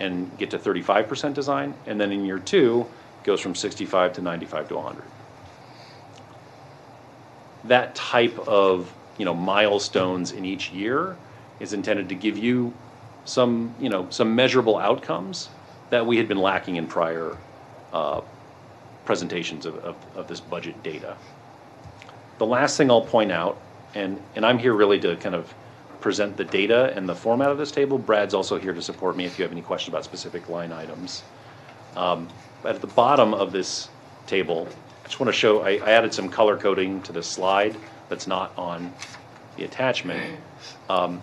[0.00, 2.86] and get to thirty-five percent design, and then in year two,
[3.22, 5.12] goes from sixty-five to ninety-five to hundred
[7.64, 11.16] that type of, you know, milestones in each year
[11.60, 12.74] is intended to give you
[13.24, 15.50] some, you know, some measurable outcomes
[15.90, 17.38] that we had been lacking in prior
[17.92, 18.20] uh,
[19.04, 21.18] presentations of, of, of this budget data.
[22.38, 23.60] The last thing I'll point out,
[23.94, 25.52] and, and I'm here really to kind of
[26.00, 27.98] present the data and the format of this table.
[27.98, 31.22] Brad's also here to support me if you have any questions about specific line items.
[31.96, 32.28] Um,
[32.64, 33.88] at the bottom of this
[34.26, 34.68] table,
[35.04, 37.76] I just want to show, I, I added some color coding to this slide
[38.08, 38.92] that's not on
[39.56, 40.40] the attachment.
[40.90, 41.22] Um,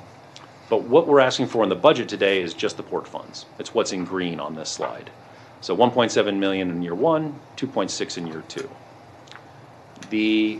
[0.70, 3.46] But what we're asking for in the budget today is just the port funds.
[3.60, 5.12] It's what's in green on this slide.
[5.62, 8.70] So 1.7 million in year one, 2.6 in year two.
[10.10, 10.60] The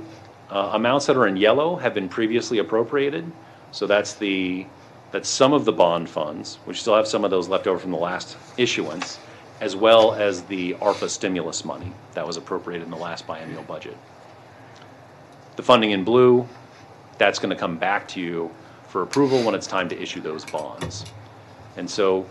[0.50, 3.30] uh, amounts that are in yellow have been previously appropriated.
[3.72, 4.66] So that's the,
[5.12, 7.92] that's some of the bond funds, which still have some of those left over from
[7.92, 9.20] the last issuance,
[9.62, 13.98] as well as the ARPA stimulus money that was appropriated in the last biennial budget.
[15.56, 16.48] The funding in blue,
[17.18, 18.50] that's going to come back to you
[18.88, 21.06] for approval when it's time to issue those bonds.
[21.78, 22.26] And so,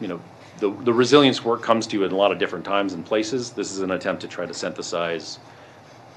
[0.00, 0.20] you know,
[0.58, 3.50] the, the resilience work comes to you in a lot of different times and places.
[3.50, 5.38] This is an attempt to try to synthesize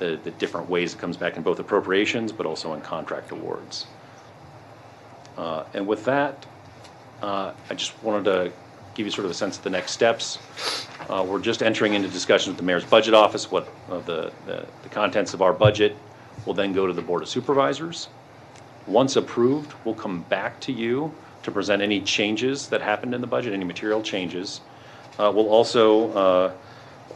[0.01, 3.85] the, the different ways it comes back in both appropriations, but also in contract awards.
[5.37, 6.45] Uh, And with that,
[7.21, 8.51] uh, I just wanted to
[8.95, 10.39] give you sort of a sense of the next steps.
[11.07, 14.65] Uh, We're just entering into discussions with the mayor's budget office, what, of the, the
[14.83, 15.95] the contents of our budget
[16.45, 18.09] will then go to the Board of Supervisors.
[18.87, 21.13] Once approved, we'll come back to you
[21.43, 24.61] to present any changes that happened in the budget, any material changes.
[25.19, 26.51] Uh, We'll also uh,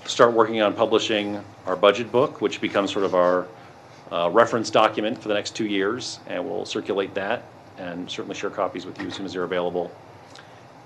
[0.06, 3.48] start working on publishing our budget book, which becomes sort of our
[4.12, 7.44] uh, reference document for the next two years, and we'll circulate that
[7.78, 9.92] and certainly share copies with you as soon as they're available.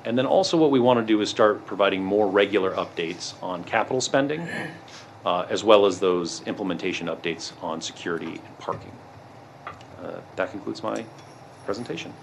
[0.06, 3.64] And then also what we want to do is start providing more regular updates on
[3.66, 4.48] capital spending,
[5.26, 8.92] uh, as well as those implementation updates on security and parking.
[10.02, 11.04] Uh, That concludes my
[11.66, 12.14] presentation.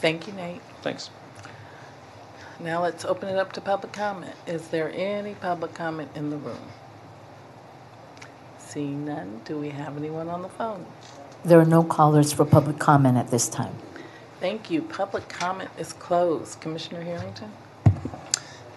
[0.00, 0.62] Thank you, Nate.
[0.82, 1.10] Thanks.
[2.60, 4.34] Now let's open it up to public comment.
[4.46, 6.58] Is there any public comment in the room?
[8.58, 10.84] Seeing none, do we have anyone on the phone?
[11.44, 13.74] There are no callers for public comment at this time.
[14.40, 14.82] Thank you.
[14.82, 16.60] Public comment is closed.
[16.60, 17.50] Commissioner Harrington?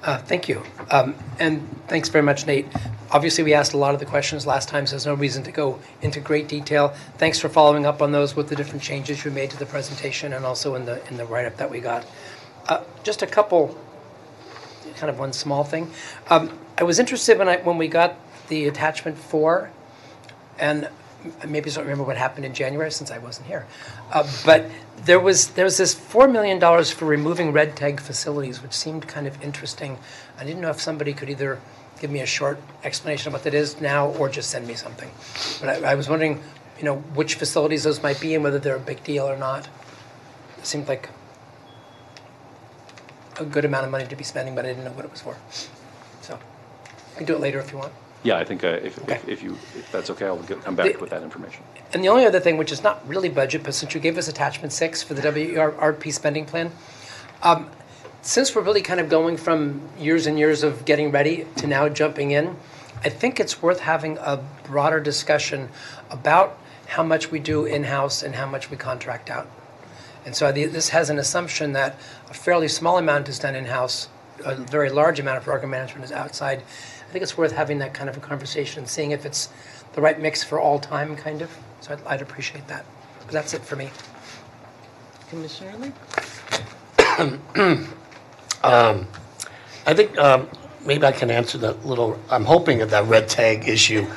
[0.03, 0.63] Uh, Thank you.
[0.89, 2.67] Um, And thanks very much, Nate.
[3.11, 5.51] Obviously, we asked a lot of the questions last time, so there's no reason to
[5.51, 6.89] go into great detail.
[7.17, 10.33] Thanks for following up on those with the different changes you made to the presentation
[10.33, 12.05] and also in the, in the write-up that we got.
[12.67, 13.77] Uh, Just a couple,
[14.95, 15.91] kind of one small thing.
[16.29, 18.15] Um, I was interested when I, when we got
[18.47, 19.71] the attachment four,
[20.59, 20.89] and
[21.47, 23.65] maybe I don't remember what happened in January since I wasn't here.
[24.11, 24.69] Uh, But
[25.05, 29.27] there was, there was this $4 million for removing red tag facilities, which seemed kind
[29.27, 29.97] of interesting.
[30.37, 31.59] I didn't know if somebody could either
[31.99, 35.09] give me a short explanation of what that is now or just send me something.
[35.59, 36.41] But I, I was wondering,
[36.77, 39.67] you know, which facilities those might be and whether they're a big deal or not.
[40.57, 41.09] It seemed like
[43.41, 45.21] a good amount of money to be spending, but I didn't know what it was
[45.21, 45.35] for.
[46.21, 46.37] So,
[47.13, 47.91] I can do it later if you want.
[48.23, 49.15] Yeah, I think uh, if, Okay.
[49.15, 51.63] if- if you, if that's okay, I'll get- come back The- with that information.
[51.93, 54.27] And the only other thing, which is not really budget, but since you gave us
[54.27, 56.71] attachment six for the WRP spending plan,
[57.41, 57.69] um,
[58.21, 61.89] since we're really kind of going from years and years of getting ready to now
[61.89, 62.55] jumping in,
[63.03, 65.69] I think it's worth having a broader discussion
[66.11, 66.55] about
[66.85, 69.47] how much we do in-house and how much we contract out.
[70.23, 71.95] And so the- this has an assumption that
[72.31, 74.07] a fairly small amount is done in-house,
[74.45, 76.59] a very large amount of program management is outside.
[76.59, 79.49] I think it's worth having that kind of a conversation and seeing if it's
[79.93, 81.49] the right mix for all time, kind of.
[81.81, 82.85] So I'd, I'd appreciate that.
[83.25, 83.89] But that's it for me.
[85.29, 85.91] Commissioner Lee?
[89.85, 90.47] I think um,
[90.85, 94.07] maybe I can answer that little, I'm hoping that that red tag issue.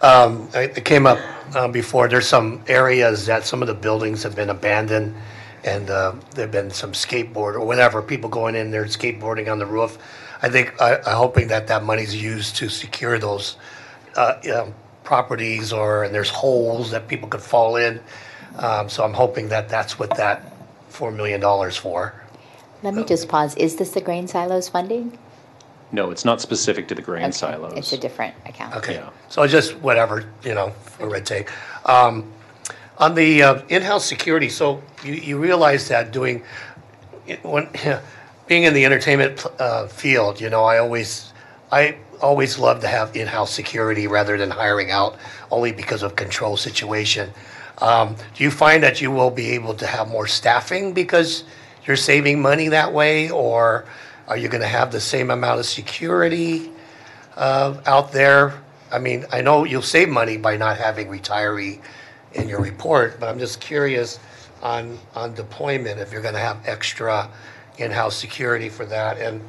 [0.00, 1.18] Um, It it came up
[1.54, 5.14] uh, before, there's some areas that some of the buildings have been abandoned,
[5.64, 9.66] and uh, there've been some skateboard or whatever, people going in there skateboarding on the
[9.66, 9.98] roof.
[10.42, 13.56] I think, I- I'm hoping that that money's used to secure those
[14.16, 14.74] uh, you know,
[15.04, 18.00] properties, or, and there's holes that people could fall in.
[18.58, 20.52] Um, So I'm hoping that that's what that
[20.92, 21.40] $4 million
[21.72, 22.14] for.
[22.82, 23.54] Let me just pause.
[23.56, 25.16] Is this the grain silos funding?
[25.92, 27.74] No, it's not specific to the grain Okay, silos.
[27.76, 28.74] It's a different account.
[28.76, 29.10] Okay, Yeah.
[29.28, 31.48] so just whatever, you know, for red tape.
[31.88, 32.24] Um,
[33.02, 36.44] On the uh, in-house security, so you, you realize that doing,
[37.42, 37.68] when,
[38.46, 41.32] being in the entertainment uh, field, you know, I always,
[41.72, 45.16] I always love to have in-house security rather than hiring out,
[45.50, 47.32] only because of control situation.
[47.78, 51.42] Um, Do you find that you will be able to have more staffing because
[51.84, 53.30] you're saving money that way?
[53.30, 53.84] Or
[54.28, 56.70] are you going to have the same amount of security?
[57.36, 58.60] uh, out there?
[58.90, 61.80] I mean, I know you'll save money by not having retiree
[62.34, 64.18] in your report, but I'm just curious
[64.62, 67.30] on, on deployment if you're going to have extra
[67.78, 69.18] in-house security for that.
[69.18, 69.40] And,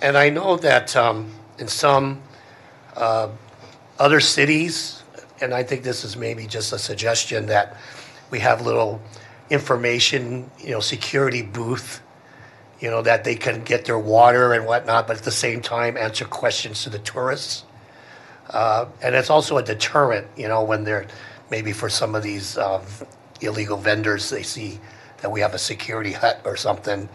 [0.00, 2.22] and I know that um, in some
[2.96, 3.28] uh,
[3.98, 5.02] other cities,
[5.40, 7.76] and I think this is maybe just a suggestion, that
[8.30, 9.00] we have little
[9.50, 12.02] information, you know, security booth,
[12.80, 15.96] you know, that they can get their water and whatnot, but at the same time
[15.96, 17.64] answer questions to the tourists.
[18.50, 21.06] Uh, and it's also a deterrent, you know, when they're
[21.50, 22.82] maybe for some of these um,
[23.40, 24.80] illegal vendors, they see
[25.18, 27.08] that we have a security hut or something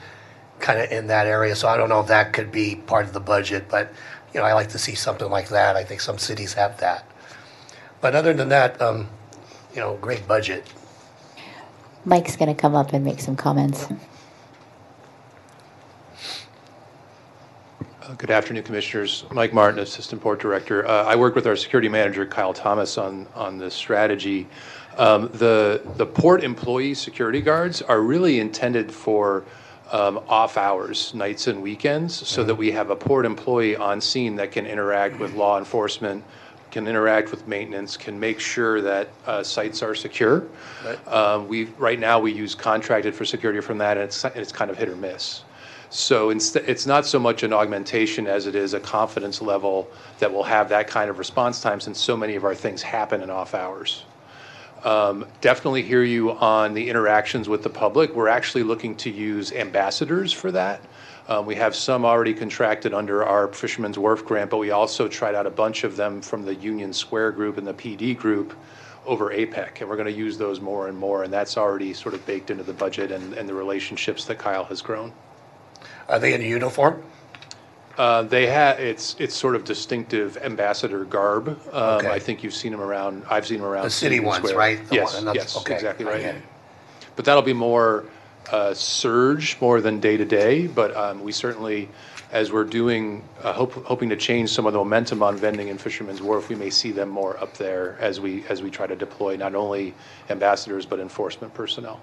[0.59, 1.55] kind of in that area.
[1.55, 3.91] So I don't know if that could be part of the budget, but
[4.33, 5.75] you know, I like to see something like that.
[5.75, 7.05] I think some cities have that.
[7.99, 9.09] But other than that, um,
[9.73, 10.65] you know, great budget.
[12.05, 13.87] Mike's going to come up and make some comments.
[18.17, 19.25] Good afternoon, Commissioners.
[19.31, 20.87] Mike Martin, Assistant Port Director.
[20.87, 24.47] Uh, I work with our security manager, Kyle Thomas, on, on this strategy.
[24.97, 29.43] Um, The, the port employee security guards are really intended for
[29.91, 34.35] um, off hours, nights and weekends, so that we have a port employee on scene
[34.37, 36.23] that can interact with law enforcement,
[36.71, 40.47] can interact with maintenance, can make sure that uh, sites are secure.
[41.07, 44.71] Um, We, right now, we use contracted for security from that, and it's, it's kind
[44.71, 45.43] of hit or miss.
[45.93, 49.89] So it's not so much an augmentation as it is a confidence level
[50.19, 53.21] that will have that kind of response time since so many of our things happen
[53.21, 54.05] in off hours.
[54.85, 58.15] Um, Definitely hear you on the interactions with the public.
[58.15, 60.79] We're actually looking to use ambassadors for that.
[61.27, 65.35] Uh, We have some already contracted under our Fisherman's Wharf grant, but we also tried
[65.35, 68.53] out a bunch of them from the Union Square Group and the PD Group
[69.05, 72.15] over APEC, and we're going to use those more and more, and that's already sort
[72.15, 75.11] of baked into the budget and and the relationships that Kyle has grown.
[76.11, 77.01] Are they in uniform?
[77.97, 81.47] Uh, They have, it's, it's sort of distinctive ambassador garb.
[81.71, 82.09] Um, Okay.
[82.09, 83.85] I think you've seen them around, I've seen them around.
[83.85, 84.57] The city Union ones, Square.
[84.57, 84.89] right?
[84.89, 86.35] The Yes, one- yes, okay, exactly right.
[87.15, 88.05] But that'll be more
[88.51, 91.87] uh, surge, more than day-to-day, but um, we certainly,
[92.31, 95.77] as we're doing, uh, hope- hoping to change some of the momentum on vending in
[95.77, 98.95] Fisherman's Wharf, we may see them more up there as we, as we try to
[98.95, 99.93] deploy not only
[100.29, 102.01] ambassadors, but enforcement personnel.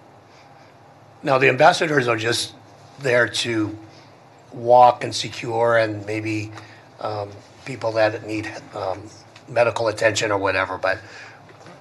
[1.22, 2.54] Now, the ambassadors are just
[3.00, 3.76] there to
[4.52, 6.50] walk and secure and maybe
[7.00, 7.30] um,
[7.64, 9.02] people that need um,
[9.48, 10.98] medical attention or whatever, but,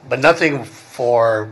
[0.09, 1.49] but nothing for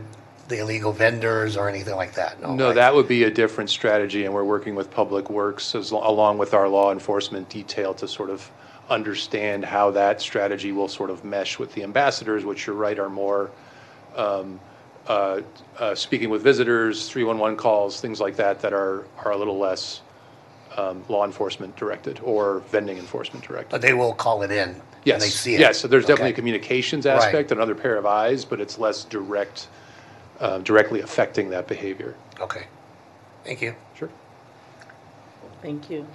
[0.48, 2.54] the illegal vendors or anything like that, no?
[2.54, 2.74] No, right?
[2.74, 6.54] that would be a different strategy, and we're working with Public Works as, along with
[6.54, 8.48] our law enforcement detail to sort of
[8.88, 13.08] understand how that strategy will sort of mesh with the ambassadors, which you're right, are
[13.08, 13.50] more
[14.14, 14.60] um,
[15.08, 15.40] uh,
[15.78, 20.02] uh, speaking with visitors, 311 calls, things like that, that are, are a little less
[20.76, 23.70] um, law enforcement directed or vending enforcement directed.
[23.70, 25.60] But they will call it in and Yes, they see it?
[25.60, 26.36] yes, so there's definitely a Okay.
[26.36, 27.14] communications Right.
[27.14, 29.68] aspect, another pair of eyes, but it's less direct,
[30.40, 32.14] uh, directly affecting that behavior.
[32.40, 32.66] Okay.
[33.44, 33.74] Thank you.
[33.94, 34.08] Sure.
[35.62, 36.06] Thank you.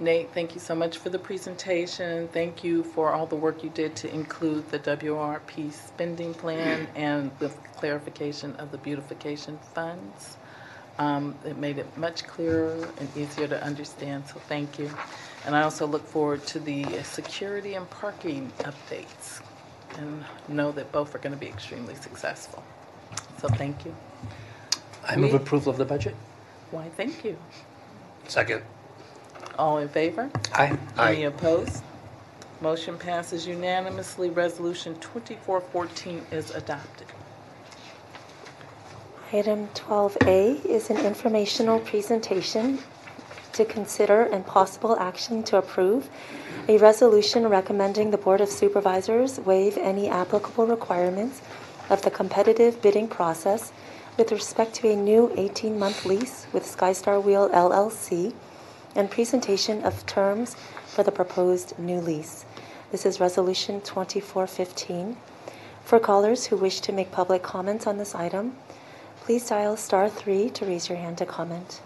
[0.00, 2.28] Nate, thank you so much for the presentation.
[2.28, 7.32] Thank you for all the work you did to include the WRP spending plan and
[7.40, 10.36] the clarification of the beautification funds.
[10.98, 14.90] Um, It made it much clearer and easier to understand, so thank you.
[15.46, 19.40] And I also look forward to the security and parking updates
[19.96, 22.62] and know that both are going to be extremely successful.
[23.40, 23.94] So thank you.
[25.08, 25.36] I move Me?
[25.38, 26.14] approval of the budget.
[26.72, 27.36] Why, thank you.
[28.26, 28.62] Second.
[29.58, 30.30] All in favor?
[30.54, 30.76] Aye.
[30.98, 31.82] Any opposed?
[32.60, 34.30] Motion passes unanimously.
[34.30, 37.06] Resolution 2414 is adopted.
[39.30, 42.78] Item 12A is an informational presentation
[43.52, 46.08] to consider and possible action to approve
[46.66, 51.42] a resolution recommending the Board of Supervisors waive any applicable requirements
[51.90, 53.70] of the competitive bidding process
[54.16, 58.32] with respect to a new 18-month lease with SkyStar Wheel LLC
[58.94, 60.56] and presentation of terms
[60.86, 62.46] for the proposed new lease.
[62.90, 65.18] This is Resolution 2415.
[65.84, 68.56] For callers who wish to make public comments on this item,
[69.28, 71.82] please dial star three to raise your hand to comment.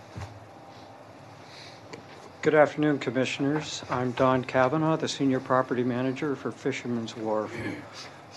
[2.40, 3.82] Good afternoon, Commissioners.
[3.90, 7.52] I'm Don Kavanaugh, the Senior Property Manager for Fisherman's Wharf.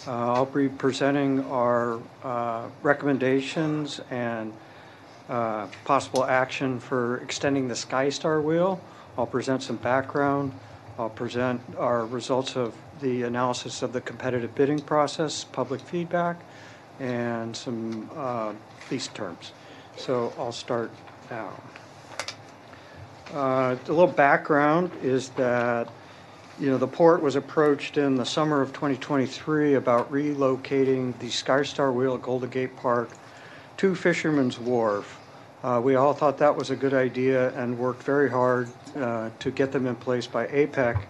[0.07, 4.52] Uh, I'll be presenting our uh, recommendations and
[5.30, 8.82] uh, possible action for extending the SkyStar wheel.
[9.19, 10.52] I'll present some background.
[10.98, 16.38] I'll present our results of the analysis of the competitive bidding process, public feedback,
[16.99, 18.53] and some uh,
[18.91, 19.51] lease terms.
[19.97, 20.91] So I'll start
[21.29, 21.53] now.
[23.33, 25.89] Uh, A little background is that,
[26.59, 31.93] you know, the port was approached in the summer of 2023 about relocating the SkyStar
[31.93, 33.09] Wheel at Golden Gate Park
[33.77, 35.19] to Fisherman's Wharf.
[35.63, 39.51] Uh, We all thought that was a good idea and worked very hard uh, to
[39.51, 41.01] get them in place by APEC,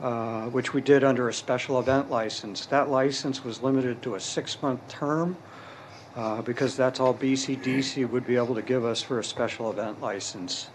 [0.00, 2.66] uh, which we did under a special event license.
[2.66, 5.36] That license was limited to a six-month term
[6.18, 10.00] uh, because that's all BCDC would be able to give us for a special event
[10.00, 10.66] license.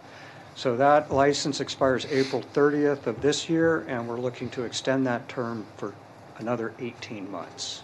[0.56, 5.28] So that license expires April 30th of this year, and we're looking to extend that
[5.28, 5.94] term for
[6.38, 7.84] another 18 months.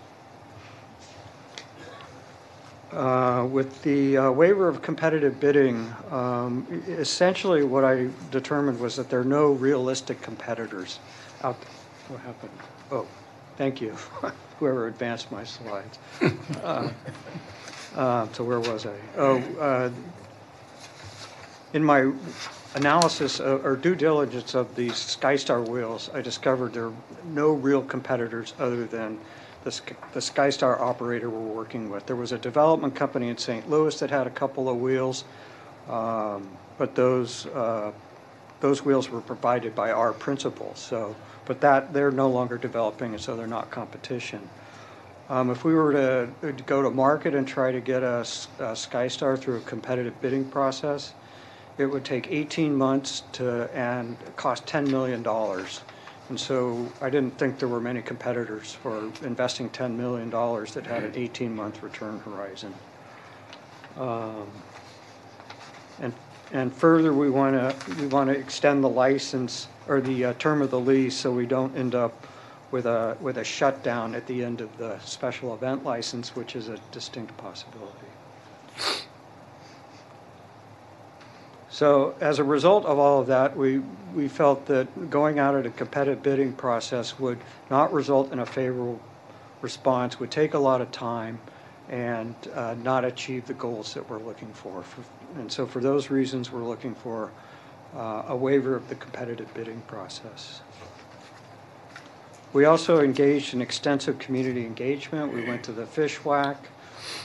[2.93, 9.09] Uh, With the uh, waiver of competitive bidding, um, essentially what I determined was that
[9.09, 10.99] there are no realistic competitors
[11.43, 11.69] out, there.
[12.07, 12.51] what happened?
[12.89, 13.05] Oh,
[13.59, 13.91] thank you,
[14.59, 15.99] whoever advanced my slides.
[16.63, 16.89] Uh,
[17.95, 18.95] uh, So where was I?
[19.17, 19.89] Oh, uh,
[21.73, 22.11] in my
[22.75, 26.93] analysis uh, or due diligence of these SkyStar wheels, I discovered there are
[27.25, 29.19] no real competitors other than
[29.65, 29.81] the
[30.13, 32.05] the SkyStar operator we're working with.
[32.05, 33.69] There was a development company in St.
[33.69, 35.25] Louis that had a couple of wheels,
[35.89, 37.91] um, but those, uh,
[38.61, 41.13] those wheels were provided by our principal, so,
[41.49, 44.39] but that, they're no longer developing, and so they're not competition.
[45.31, 49.57] Um, If we were to go to market and try to get a SkyStar through
[49.57, 51.15] a competitive bidding process,
[51.79, 55.25] it would take 18 months to, and cost $10 million.
[56.29, 61.03] And so I didn't think there were many competitors for investing $10 million that had
[61.03, 62.75] an 18-month return horizon.
[63.97, 64.45] Um,
[65.99, 66.13] And,
[66.51, 70.61] and further, we want to, we want to extend the license, or the uh, term
[70.61, 72.27] of the lease, so we don't end up
[72.71, 76.67] with a, with a shutdown at the end of the special event license, which is
[76.67, 77.95] a distinct possibility.
[81.69, 83.79] So as a result of all of that, we,
[84.13, 87.37] we felt that going out at a competitive bidding process would
[87.69, 88.99] not result in a favorable
[89.61, 91.39] response, would take a lot of time,
[91.87, 94.83] and uh, not achieve the goals that we're looking for.
[94.83, 95.03] For-
[95.37, 97.31] And so for those reasons, we're looking for
[97.95, 100.61] uh, a waiver of the competitive bidding process.
[102.51, 105.33] We also engaged in extensive community engagement.
[105.33, 106.57] We went to the Fish Whack.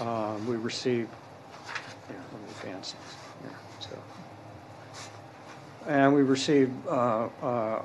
[0.00, 1.08] Um, We received,
[2.08, 3.16] here, let me advance this.
[3.80, 3.98] So.
[5.86, 7.82] And we received uh, uh,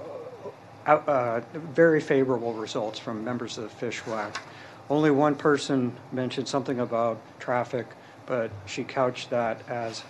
[0.85, 4.41] uh, very favorable results from members of the Fish Whack.
[4.89, 7.87] Only one person mentioned something about traffic,
[8.29, 10.03] but she couched that as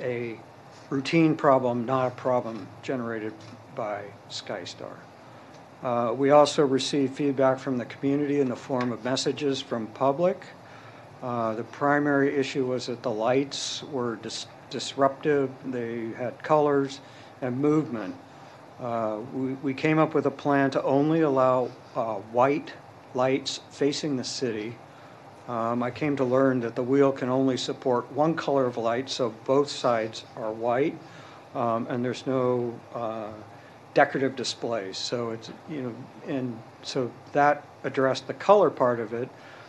[0.00, 0.36] a
[0.88, 3.34] routine problem, not a problem generated
[3.76, 4.96] by Skystar.
[5.82, 10.46] Uh, We also received feedback from the community in the form of messages from public.
[11.22, 17.00] Uh, The primary issue was that the lights were dis- disruptive, they had colors
[17.42, 18.14] and movement.
[18.80, 22.72] Uh, We we came up with a plan to only allow uh, white
[23.14, 24.76] lights facing the city.
[25.48, 29.08] Um, I came to learn that the wheel can only support one color of light,
[29.08, 30.96] so both sides are white,
[31.54, 33.30] um, and there's no uh,
[33.94, 34.98] decorative displays.
[34.98, 35.94] So it's, you know,
[36.26, 39.28] and so that addressed the color part of it,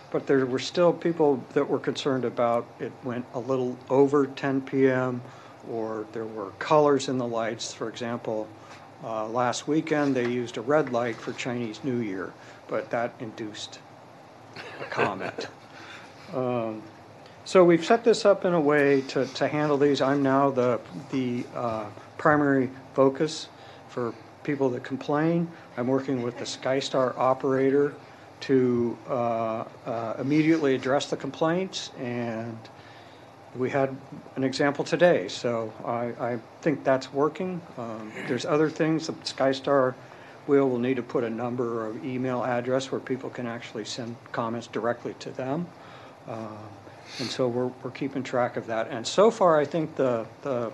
[0.10, 4.62] but there were still people that were concerned about it went a little over 10
[4.62, 5.22] PM,
[5.70, 7.72] or there were colors in the lights.
[7.72, 8.48] For example,
[9.04, 12.34] uh, last weekend, they used a red light for Chinese New Year,
[12.68, 13.80] but that induced
[14.82, 15.48] a comment.
[16.34, 16.82] Um,
[17.48, 20.02] So we've set this up in a way to, to handle these.
[20.02, 20.82] I'm now the,
[21.12, 21.86] the uh,
[22.18, 23.48] primary focus
[23.88, 24.14] for
[24.44, 25.48] people that complain.
[25.78, 27.94] I'm working with the SkyStar operator
[28.42, 32.58] to uh, uh, immediately address the complaints, and
[33.56, 33.96] we had
[34.36, 37.62] an example today, so I, I think that's working.
[37.78, 39.96] Um, There's other things, the SkyStar
[40.48, 44.18] wheel will need to put a number or email address where people can actually send
[44.34, 45.66] comments directly to them.
[46.28, 46.58] Um,
[47.20, 48.90] And so we're, we're keeping track of that.
[48.90, 50.72] And so far, I think the, the,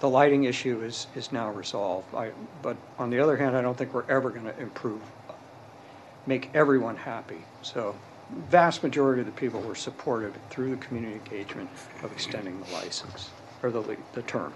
[0.00, 2.14] the lighting issue is, is now resolved.
[2.14, 2.30] I,
[2.62, 5.02] but on the other hand, I don't think we're ever going to improve,
[6.26, 7.44] make everyone happy.
[7.62, 7.94] So
[8.50, 11.68] vast majority of the people were supportive through the community engagement
[12.02, 13.30] of extending the license,
[13.62, 14.54] or the, the term.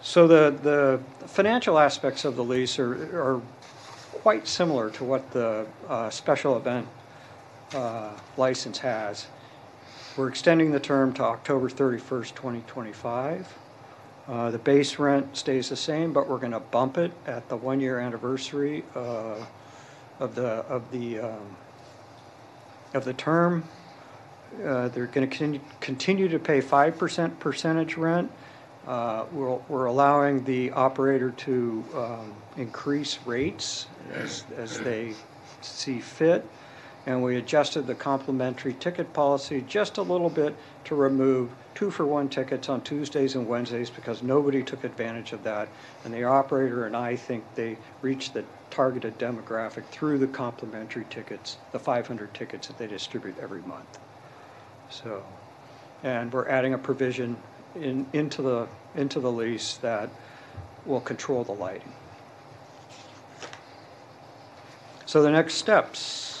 [0.00, 3.42] So the, the financial aspects of the lease are, are
[4.22, 6.86] quite similar to what the uh, special event
[7.74, 9.26] uh, license has.
[10.16, 13.58] We're extending the term to October 31st, 2025.
[14.26, 17.56] Uh, The base rent stays the same, but we're going to bump it at the
[17.56, 19.44] one-year anniversary uh,
[20.20, 21.56] of the, of the, um,
[22.94, 23.64] of the term.
[24.64, 28.30] Uh, They're going to continue to pay 5% percentage rent.
[28.86, 35.14] Uh, We're we're allowing the operator to um, increase rates as as they
[35.62, 36.46] see fit.
[37.06, 40.54] And we adjusted the complimentary ticket policy just a little bit
[40.84, 45.68] to remove two-for-one tickets on Tuesdays and Wednesdays because nobody took advantage of that.
[46.04, 51.58] And the operator and I think they reached the targeted demographic through the complimentary tickets,
[51.72, 53.98] the 500 tickets that they distribute every month.
[54.88, 55.22] So,
[56.02, 57.36] and we're adding a provision
[57.74, 60.08] in, into the, into the lease that
[60.86, 61.92] will control the lighting.
[65.06, 66.33] So the next steps.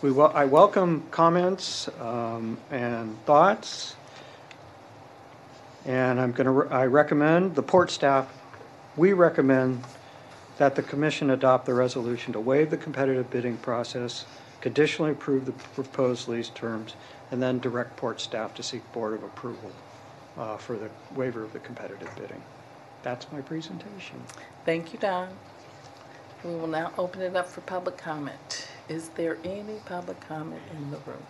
[0.00, 3.96] We, wel- I welcome comments um, and thoughts.
[5.84, 8.32] And I'm going to, I recommend, the port staff,
[8.96, 9.82] we recommend
[10.58, 14.24] that the commission adopt the resolution to waive the competitive bidding process,
[14.60, 16.94] conditionally approve the proposed lease terms,
[17.32, 19.72] and then direct port staff to seek board of approval
[20.36, 22.42] uh, for the waiver of the competitive bidding.
[23.02, 24.22] That's my presentation.
[24.64, 25.28] Thank you, Don.
[26.44, 28.68] We will now open it up for public comment.
[28.88, 31.22] Is there any public comment in the room?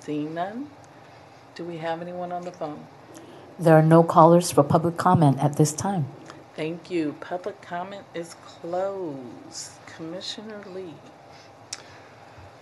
[0.00, 0.68] Seeing none?
[1.56, 2.86] Do we have anyone on the phone?
[3.58, 6.06] There are no callers for public comment at this time.
[6.54, 7.16] Thank you.
[7.20, 9.72] Public comment is closed.
[9.86, 10.94] Commissioner Lee.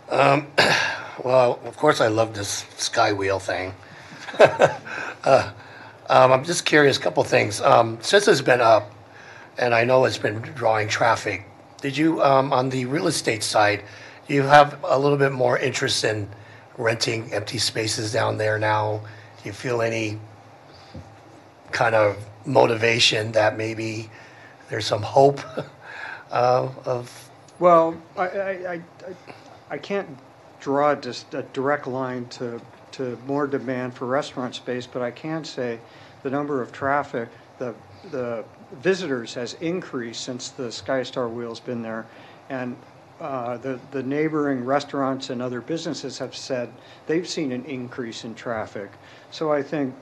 [0.09, 0.47] Um,
[1.23, 3.75] well, of course, I love this sky wheel thing.
[4.41, 5.53] uh,
[6.09, 7.61] um, I'm just curious, a couple things.
[7.61, 8.91] Um, since it's been up,
[9.59, 11.47] and I know it's been drawing traffic,
[11.81, 13.83] did you, um, on the real estate side,
[14.29, 16.29] you have a little bit more interest in
[16.79, 19.01] renting empty spaces down there now?
[19.43, 20.19] Do you feel any
[21.71, 24.11] kind of motivation that maybe
[24.69, 25.41] there's some hope
[26.31, 27.31] uh, of?
[27.59, 28.83] Well, I, I, I, I-
[29.69, 30.09] I can't
[30.61, 32.61] draw just a direct line to,
[32.93, 35.81] to more demand for restaurant space, but I can say
[36.23, 37.29] the number of traffic,
[37.59, 37.75] the,
[38.13, 42.07] the visitors has increased since the SkyStar Wheel's been there.
[42.49, 42.77] And
[43.21, 46.71] uh, the, the neighboring restaurants and other businesses have said
[47.07, 48.91] they've seen an increase in traffic.
[49.31, 49.95] So I think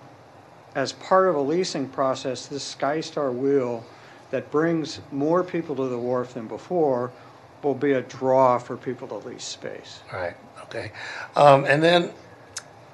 [0.75, 3.85] as part of a leasing process, this SkyStar wheel
[4.31, 7.13] that brings more people to the wharf than before
[7.63, 10.01] will be a draw for people to lease space.
[10.13, 10.93] Right, okay.
[11.37, 12.11] Um, and then,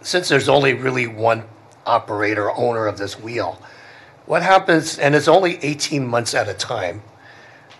[0.03, 1.45] since there's only really one
[1.87, 3.61] operator, owner of this wheel,
[4.31, 7.03] what happens, and it's only 18 months at a time,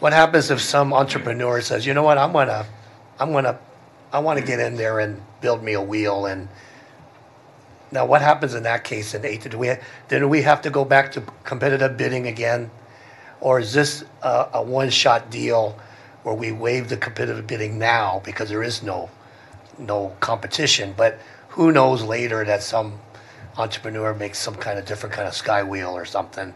[0.01, 2.67] what happens if some entrepreneur says, you know what, I'm gonna,
[3.21, 3.57] I'm gonna,
[4.13, 6.49] I wanna get in there and build me a wheel and,
[7.93, 9.75] now what happens in that case in eight, do we,
[10.09, 12.69] then we have to go back to competitive bidding again?
[13.41, 15.79] Or is this a, a one-shot deal
[16.25, 19.09] where we waive the competitive bidding now because there is no,
[19.79, 20.95] no competition?
[20.97, 21.21] But
[21.51, 22.99] who knows later that some
[23.57, 26.55] entrepreneur makes some kind of different kind of sky wheel or something?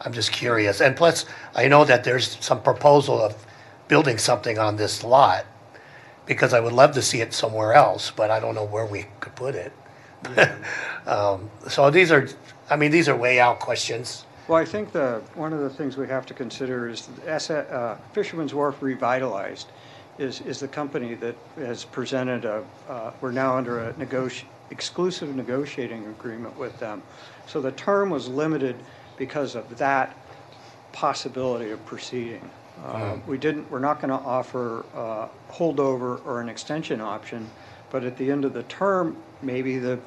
[0.00, 0.80] I'm just curious.
[0.80, 1.24] And plus,
[1.54, 3.46] I know that there's some proposal of
[3.88, 5.46] building something on this lot
[6.26, 9.06] because I would love to see it somewhere else, but I don't know where we
[9.20, 9.72] could put it.
[11.06, 12.28] um, so these are,
[12.70, 14.24] I mean, these are way out questions.
[14.48, 17.96] Well, I think the, one of the things we have to consider is the uh,
[18.12, 19.68] Fisherman's Wharf Revitalized
[20.18, 25.34] is, is the company that has presented a, uh, we're now under a negoti, exclusive
[25.34, 27.02] negotiating agreement with them.
[27.46, 28.76] So the term was limited
[29.16, 30.16] because of that
[30.92, 32.48] possibility of proceeding.
[32.84, 37.48] Uh, We didn't, we're not going to offer uh, holdover or an extension option,
[37.90, 39.98] but at the end of the term, maybe the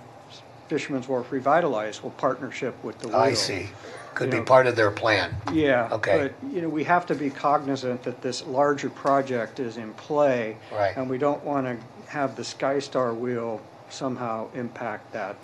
[0.68, 3.16] Fisherman's Wharf Revitalized will partnership with the.
[3.16, 3.70] I see.
[4.16, 5.34] Could be know, part of their plan.
[5.54, 5.88] yeah.
[5.92, 6.32] Okay.
[6.42, 10.58] But, you know, we have to be cognizant that this larger project is in play.
[10.72, 10.98] Right.
[10.98, 11.78] And we don't want to
[12.10, 15.36] have the SkyStar wheel somehow impact that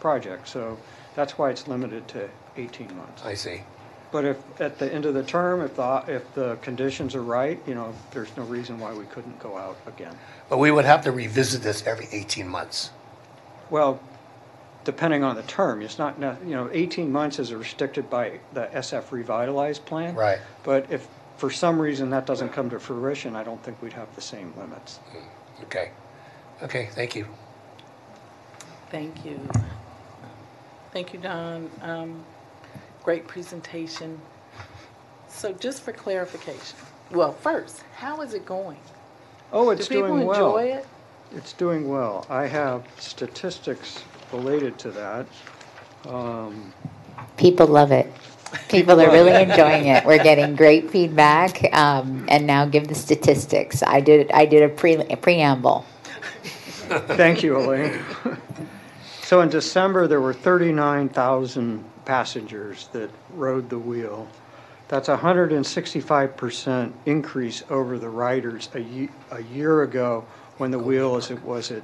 [0.00, 0.48] project.
[0.48, 0.78] So
[1.14, 3.24] that's why it's limited to 18 months.
[3.24, 3.62] I see.
[4.10, 7.60] But if, at the end of the term, if the, if the conditions are right,
[7.66, 10.16] you know, there's no reason why we couldn't go out again.
[10.48, 12.90] But we would have to revisit this every 18 months.
[13.68, 14.00] Well,
[14.84, 19.12] depending on the term, it's not, you know, 18 months is restricted by the SF
[19.12, 20.14] revitalized plan.
[20.14, 20.38] Right.
[20.62, 21.06] But if
[21.36, 24.54] for some reason that doesn't come to fruition, I don't think we'd have the same
[24.56, 24.96] limits.
[24.96, 25.64] Hmm.
[25.64, 25.90] Okay.
[26.62, 27.26] Okay, thank you.
[28.90, 29.40] Thank you.
[30.92, 31.70] Thank you, Don.
[31.82, 32.24] Um,
[33.04, 34.20] Great presentation.
[35.28, 36.78] So just for clarification,
[37.10, 38.78] well, first, how is it going?
[39.52, 40.56] Oh, it's doing Do people well.
[40.58, 40.86] enjoy it?
[41.34, 42.26] It's doing well.
[42.28, 44.02] I have statistics
[44.32, 45.26] related to that.
[46.06, 46.72] Um,
[47.36, 48.12] People love it.
[48.68, 50.04] People are really enjoying it.
[50.04, 51.72] We're getting great feedback.
[51.74, 53.82] Um, and now give the statistics.
[53.82, 54.30] I did.
[54.32, 55.84] I did a, pre, a preamble.
[56.88, 58.00] Thank you, Elaine.
[59.28, 64.26] So in December, there were 39,000 passengers that rode the wheel.
[64.88, 70.24] That's a 165% increase over the riders a a year ago
[70.56, 71.82] when the wheel as it was at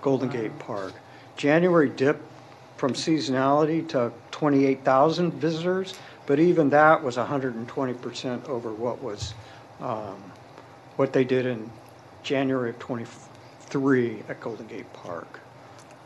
[0.00, 0.94] Golden Gate Park.
[1.36, 2.22] January dip
[2.78, 5.92] from seasonality to 28,000 visitors,
[6.24, 9.34] but even that was 120% over what was,
[9.82, 10.16] um,
[10.96, 11.70] what they did in
[12.22, 15.40] January of '23 at Golden Gate Park.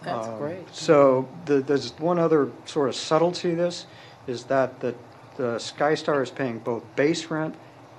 [0.03, 0.75] That's Um, great.
[0.75, 3.87] So the, there's one other sort of subtlety to this,
[4.27, 4.95] is that the,
[5.37, 7.55] the SkyStar is paying both base rent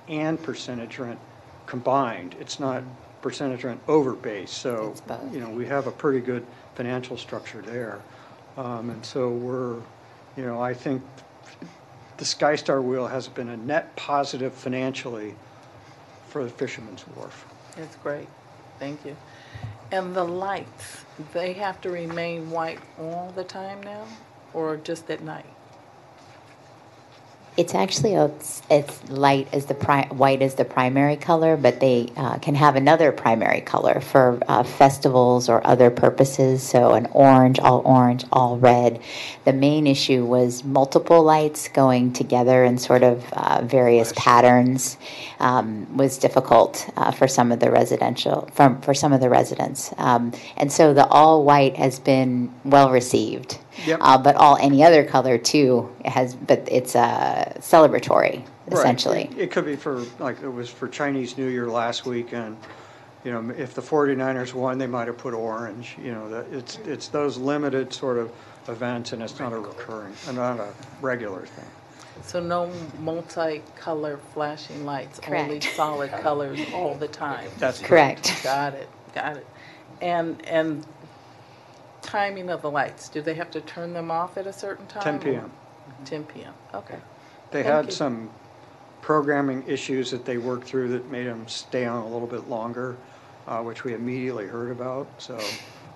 [0.08, 1.18] and percentage rent
[1.66, 2.36] combined.
[2.40, 2.82] It's not
[3.22, 5.32] percentage rent over base, so, It's both.
[5.32, 6.44] you know, we have a pretty good
[6.74, 8.00] financial structure there.
[8.56, 9.76] Um, and so we're,
[10.36, 11.02] you know, I think
[12.18, 15.34] the SkyStar wheel has been a net positive financially
[16.28, 17.46] for the Fisherman's Wharf.
[17.76, 18.28] That's great.
[18.78, 19.16] Thank you.
[19.90, 24.06] And the lights, they have to remain white all the time now,
[24.52, 25.53] or just at night?
[27.56, 32.12] It's actually, it's, it's light as the pri- white as the primary color, but they
[32.16, 36.64] uh, can have another primary color for uh, festivals or other purposes.
[36.64, 39.00] So an orange, all orange, all red.
[39.44, 44.96] The main issue was multiple lights going together in sort of uh, various patterns
[45.38, 49.94] um, was difficult uh, for some of the residential, from, for some of the residents.
[49.96, 53.58] Um, and so the all white has been well received.
[53.86, 53.98] Yep.
[54.00, 58.72] Uh, but all any other color too it has, but it's uh, celebratory Right.
[58.78, 59.22] essentially.
[59.32, 62.56] It- It could be for, like, it was for Chinese New Year last weekend.
[63.24, 66.78] You know, if the 49ers won, they might have put orange, you know, that, it's,
[66.86, 68.30] it's those limited sort of
[68.68, 70.68] events and it's not a recurring, uh, not a
[71.02, 71.64] regular thing.
[72.22, 72.70] So no
[73.00, 77.48] multi-color flashing lights, only solid colors all the time?
[77.58, 78.40] That's Correct.
[78.44, 79.46] Got it, got it.
[80.00, 80.86] And, and
[82.04, 85.02] timing of the lights, do they have to turn them off at a certain time?
[85.02, 85.52] 10 PM.
[86.04, 86.98] 10 PM, okay.
[87.50, 87.90] They Thank had you.
[87.90, 88.30] some
[89.00, 92.96] programming issues that they worked through that made them stay on a little bit longer,
[93.46, 95.06] uh, which we immediately heard about.
[95.18, 95.38] So,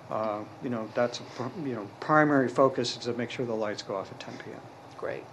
[0.09, 3.53] uh, you know, that's, a pr- you know, primary focus is to make sure the
[3.53, 4.59] lights go off at 10 PM.
[4.97, 5.23] Great.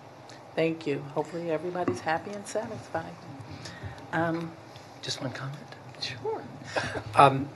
[0.55, 1.01] Thank you.
[1.15, 3.13] Hopefully, everybody's happy and satisfied.
[4.13, 4.51] Um,
[5.03, 5.59] Just one comment.
[6.01, 6.43] Sure.
[7.15, 7.49] Um,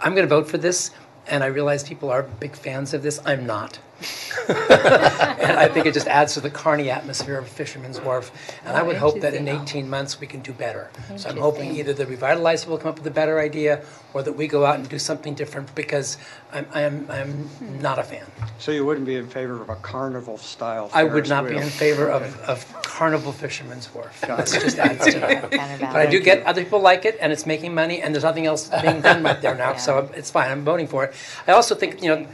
[0.00, 0.92] I'm going to vote for this,
[1.30, 3.20] and I realize people are big fans of this.
[3.24, 3.78] I'm not.
[4.48, 8.30] and I think it just adds to the carny atmosphere of Fisherman's Wharf.
[8.64, 10.90] And I would hope that in 18 months we can do better.
[11.16, 14.32] So I'm hoping either the revitalizer will come up with a better idea, or that
[14.32, 16.16] we go out and do something different because
[16.52, 17.48] I'm I'm I'm
[17.80, 18.24] not a fan.
[18.58, 21.62] So you wouldn't be in favor of a carnival-style I would Ferris not be wheel?
[21.62, 24.20] in favor of, of Carnival Fisherman's Wharf.
[24.26, 24.60] Got This it.
[24.62, 25.50] just adds to that.
[25.80, 28.46] But I do get other people like it, and it's making money, and there's nothing
[28.46, 30.50] else being done right there now, so it's fine.
[30.50, 31.14] I'm voting for it.
[31.46, 32.26] I also think you know,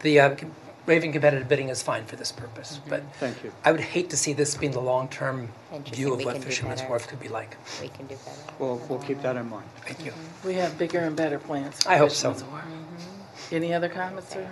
[0.00, 0.36] the uh,
[0.84, 3.52] com- waiving competitive bidding is fine for this purpose, but Thank you.
[3.64, 5.94] I would hate to see this being the long-term Interesting.
[5.94, 6.88] view of We what can do Fisherman's better.
[6.90, 7.56] Wharf could be like.
[7.80, 8.36] We can do better.
[8.58, 9.66] We'll, we'll keep that in mind.
[9.86, 10.12] Thank you.
[10.44, 11.86] We have bigger and better plans.
[11.86, 12.32] I hope so.
[12.32, 13.52] Fisherman's Wharf.
[13.52, 14.48] Any other comments or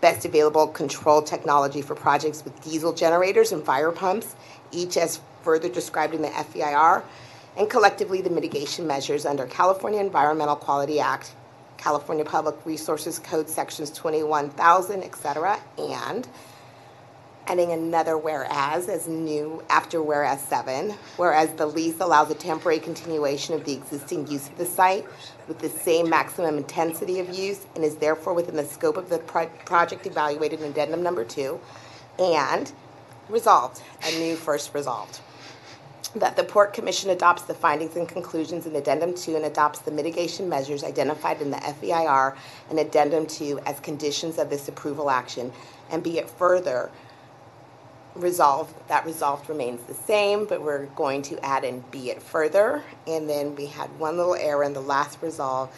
[0.00, 4.34] Best available control technology for projects with diesel generators and fire pumps,
[4.70, 7.04] each as further described in the FEIR,
[7.56, 11.34] and collectively the mitigation measures under California Environmental Quality Act,
[11.76, 16.28] California Public Resources Code Sections 21,000, et cetera, and
[17.46, 23.54] adding another whereas as new after whereas seven, whereas the lease allows a temporary continuation
[23.54, 25.04] of the existing use of the site
[25.48, 29.18] with the same maximum intensity of use and is therefore within the scope of the
[29.18, 31.58] pro- project evaluated in addendum number two.
[32.18, 32.70] And
[33.28, 35.20] resolved, a new first resolved.
[36.14, 39.90] That the Port Commission adopts the findings and conclusions in Addendum 2 and adopts the
[39.90, 42.36] mitigation measures identified in the FEIR
[42.68, 45.50] and Addendum 2 as conditions of this approval action.
[45.90, 46.90] And be it further
[48.14, 52.82] resolved, that resolved remains the same, but we're going to add in be it further.
[53.06, 55.74] And then we had one little error in the last resolve.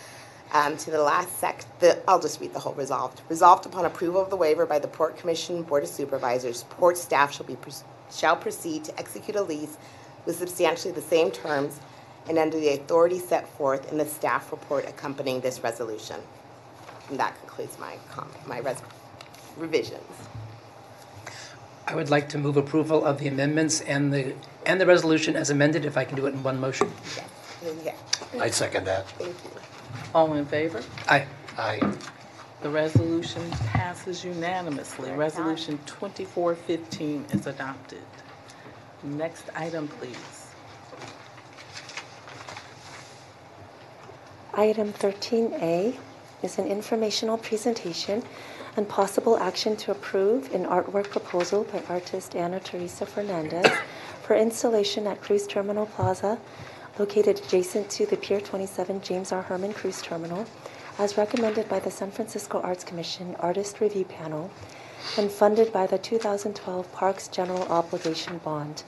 [0.53, 3.23] Um, to the last sec, the, I'll just read the whole resolved.
[3.29, 7.33] Resolved upon approval of the waiver by the Port Commission Board of Supervisors, Port staff
[7.33, 7.57] shall be,
[8.13, 9.77] shall proceed to execute a lease
[10.27, 11.81] with substantially the same terms
[12.29, 16.17] and under the authority set forth in the staff report accompanying this resolution.
[17.11, 18.83] And that concludes my comment, my res-
[19.57, 20.01] revisions.
[21.87, 24.35] I would like to move approval of the amendments and the,
[24.65, 26.91] and the resolution as amended, if I can do it in one motion.
[27.85, 27.95] Yeah,
[28.41, 29.07] I second that.
[29.11, 29.51] thank you.
[30.15, 30.83] All in favor?
[31.09, 31.27] Aye.
[31.59, 31.81] Aye.
[32.63, 35.11] The resolution passes unanimously.
[35.13, 38.01] Resolution 2415 is adopted.
[39.05, 40.49] Next item, please.
[44.55, 45.97] Item 13A
[46.43, 48.23] is an informational presentation
[48.77, 53.67] and possible action to approve an artwork proposal by artist Ana Teresa Fernandez
[54.23, 56.39] for installation at Cruise Terminal Plaza,
[56.99, 59.43] located adjacent to the Pier 27 James R.
[59.43, 60.47] Herman Cruise Terminal,
[60.99, 64.51] as recommended by the San Francisco Arts Commission Artist Review Panel
[65.17, 68.83] and funded by the 2012 Parks General Obligation Bond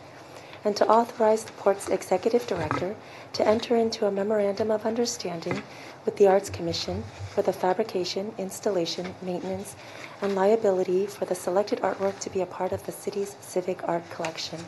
[0.67, 2.97] and to authorize the Port's Executive Director
[3.35, 5.63] to enter into a memorandum of understanding
[6.05, 9.77] with the Arts Commission for the fabrication, installation, maintenance,
[10.21, 14.11] and liability for the selected artwork to be a part of the city's civic art
[14.11, 14.59] collection.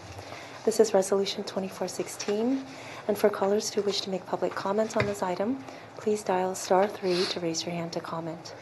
[0.65, 2.65] This is Resolution 2416,
[3.09, 5.65] and for callers who wish to make public comment on this item,
[5.97, 8.55] please dial star three to raise your hand to comment.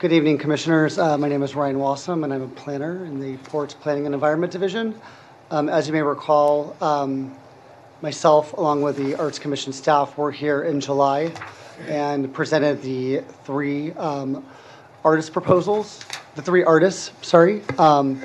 [0.00, 0.98] Good evening, Commissioners.
[0.98, 4.14] Uh, My name is Ryan Wassam, and I'm a planner in the Ports Planning and
[4.14, 4.98] Environment Division.
[5.50, 7.36] Um, As you may recall, um,
[8.00, 11.30] myself, along with the Arts Commission staff, were here in July
[11.86, 14.42] and presented the three um,
[15.04, 16.00] artist proposals,
[16.34, 17.60] the three artists, sorry.
[17.76, 18.22] Um,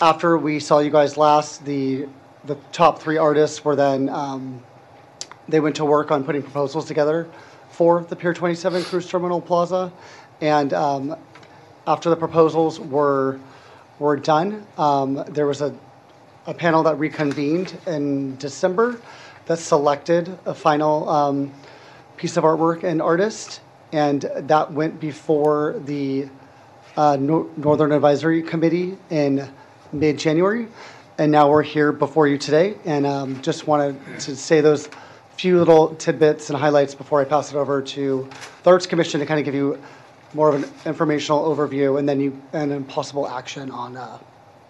[0.00, 2.08] After we saw you guys last, the,
[2.46, 4.60] the top three artists were then um,
[5.48, 7.28] they went to work on putting proposals together
[7.70, 9.92] for the Pier 27 Cruise Terminal Plaza.
[10.42, 11.16] And um,
[11.86, 13.38] after the proposals were,
[14.00, 15.72] were done, um, there was a,
[16.46, 19.00] a panel that reconvened in December
[19.46, 21.52] that selected a final um,
[22.16, 23.60] piece of artwork and artist.
[23.92, 26.28] And that went before the
[26.96, 29.48] uh, Nor- Northern Advisory Committee in
[29.92, 30.66] mid-January.
[31.18, 32.74] And now we're here before you today.
[32.84, 34.88] And um, just wanted to say those
[35.36, 38.28] few little tidbits and highlights before I pass it over to
[38.64, 39.80] the Arts Commission to kind of give you
[40.34, 44.18] more of an informational overview and then you, and then possible action on uh,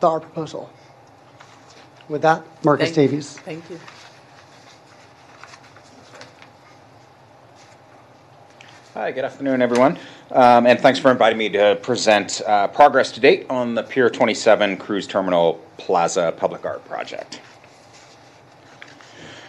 [0.01, 0.71] the art proposal.
[2.09, 3.39] With that, Marcus Thank- Davies.
[3.39, 3.79] Thank you.
[8.95, 9.99] Hi, good afternoon, everyone,
[10.31, 14.11] Um, and thanks for inviting me to present uh, progress to date on the Pier
[14.11, 17.41] 27 Cruise Terminal Plaza Public Art Project.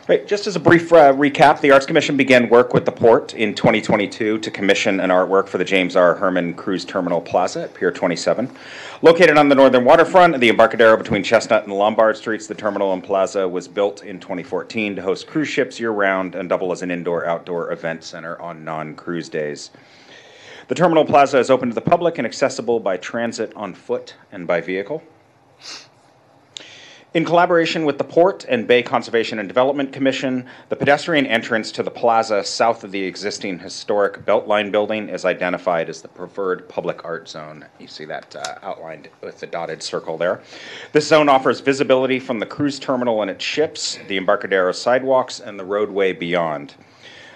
[0.05, 3.33] Right, just as a brief uh, recap, the Arts Commission began work with the port
[3.35, 6.13] in 2022 to commission an artwork for the James R.
[6.15, 8.53] Herman Cruise Terminal Plaza at Pier 27.
[9.01, 13.01] Located on the northern waterfront the Embarcadero between Chestnut and Lombard Streets, the terminal and
[13.01, 17.71] plaza was built in 2014 to host cruise ships year-round and double as an indoor-outdoor
[17.71, 19.71] event center on non-cruise days.
[20.67, 24.45] The terminal plaza is open to the public and accessible by transit on foot and
[24.45, 25.01] by vehicle.
[27.13, 31.83] In collaboration with the Port and Bay Conservation and Development Commission, the pedestrian entrance to
[31.83, 37.05] the plaza south of the existing historic Beltline building is identified as the preferred public
[37.05, 37.65] art zone.
[37.77, 40.41] You see that uh, outlined with the dotted circle there.
[40.91, 45.59] This zone offers visibility from the cruise terminal and its ships, the Embarcadero sidewalks, and
[45.59, 46.73] the roadway beyond.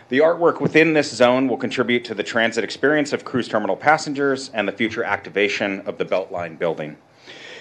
[0.09, 4.49] The artwork within this zone will contribute to the transit experience of cruise terminal passengers
[4.55, 6.97] and the future activation of the Beltline building.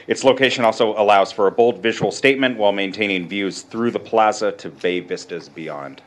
[0.06, 4.52] Its location also allows for a bold visual statement while maintaining views through the plaza
[4.52, 6.02] to bay vistas beyond.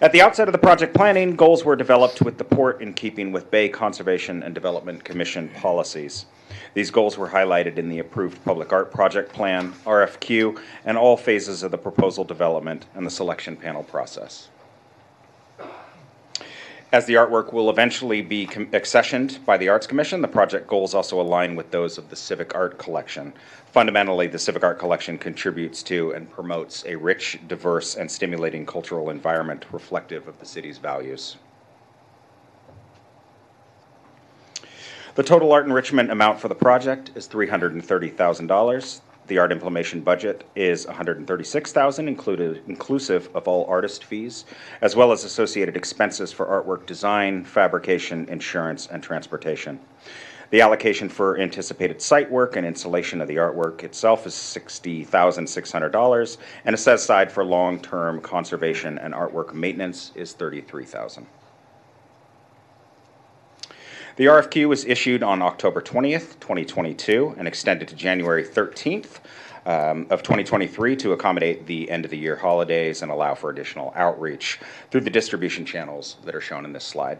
[0.00, 3.32] At the outset of the project planning, goals were developed with the port in keeping
[3.32, 6.26] with Bay Conservation and Development Commission policies.
[6.74, 11.62] These goals were highlighted in the approved public art project plan, RFQ, and all phases
[11.62, 14.48] of the proposal development and the selection panel process.
[16.94, 21.20] As the artwork will eventually be accessioned by the Arts Commission, the project goals also
[21.20, 23.32] align with those of the Civic Art Collection.
[23.72, 29.10] Fundamentally, the Civic Art Collection contributes to and promotes a rich, diverse, and stimulating cultural
[29.10, 31.36] environment reflective of the city's values.
[35.16, 39.00] The total art enrichment amount for the project is $330,000.
[39.26, 44.44] The art implementation budget is $136,000, included, inclusive of all artist fees,
[44.82, 49.80] as well as associated expenses for artwork design, fabrication, insurance, and transportation.
[50.50, 56.36] The allocation for anticipated site work and installation of the artwork itself is $60,600,
[56.66, 61.24] and a set aside for long-term conservation and artwork maintenance is $33,000.
[64.16, 69.18] The RFQ was issued on October 20th, 2022, and extended to January 13th
[69.66, 74.60] um, of 2023 to accommodate the end-of-the-year holidays and allow for additional outreach
[74.92, 77.18] through the distribution channels that are shown in this slide.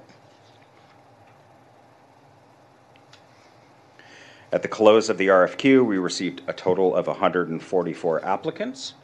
[4.53, 8.95] At the close of the RFQ, we received a total of 144 applicants,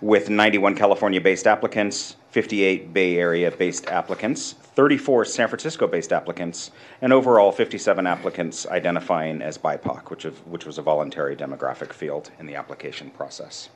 [0.00, 6.70] with 91 California-based applicants, 58 Bay Area-based applicants, 34 San Francisco-based applicants,
[7.02, 12.30] and overall 57 applicants identifying as BIPOC, which, of, which was a voluntary demographic field
[12.38, 13.68] in the application process.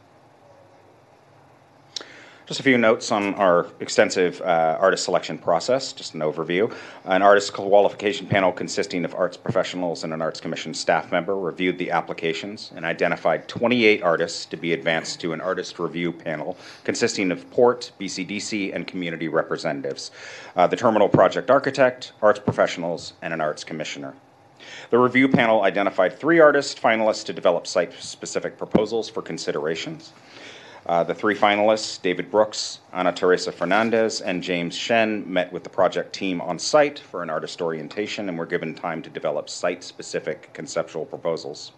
[2.46, 6.72] Just a few notes on our extensive uh, artist selection process, just an overview.
[7.04, 11.76] An artist qualification panel consisting of arts professionals and an Arts Commission staff member reviewed
[11.76, 17.32] the applications and identified 28 artists to be advanced to an artist review panel consisting
[17.32, 20.12] of Port, BCDC, and community representatives,
[20.54, 24.14] uh, the terminal project architect, arts professionals, and an arts commissioner.
[24.90, 30.12] The review panel identified three artist finalists to develop site specific proposals for considerations.
[30.86, 35.68] Uh, the three finalists, David Brooks, Ana Teresa Fernandez, and James Shen, met with the
[35.68, 39.82] project team on site for an artist orientation and were given time to develop site
[39.82, 41.72] specific conceptual proposals.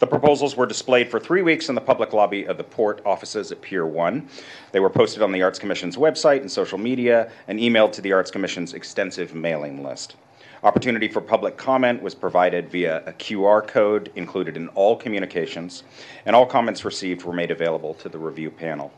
[0.00, 3.52] The proposals were displayed for three weeks in the public lobby of the port offices
[3.52, 4.28] at Pier 1.
[4.72, 8.12] They were posted on the Arts Commission's website and social media and emailed to the
[8.12, 10.16] Arts Commission's extensive mailing list.
[10.64, 15.82] Opportunity for public comment was provided via a QR code included in all communications,
[16.24, 18.92] and all comments received were made available to the review panel.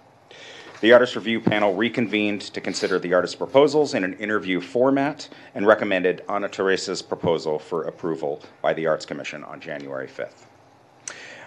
[0.83, 5.67] The artist review panel reconvened to consider the artist's proposals in an interview format and
[5.67, 10.45] recommended Ana Teresa's proposal for approval by the Arts Commission on January 5th.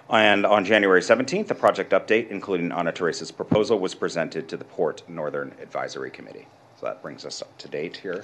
[0.10, 4.65] And on January 17th, a project update, including Ana Teresa's proposal, was presented to the
[4.65, 6.48] Port Northern Advisory Committee.
[6.80, 8.23] So that brings us up to date here.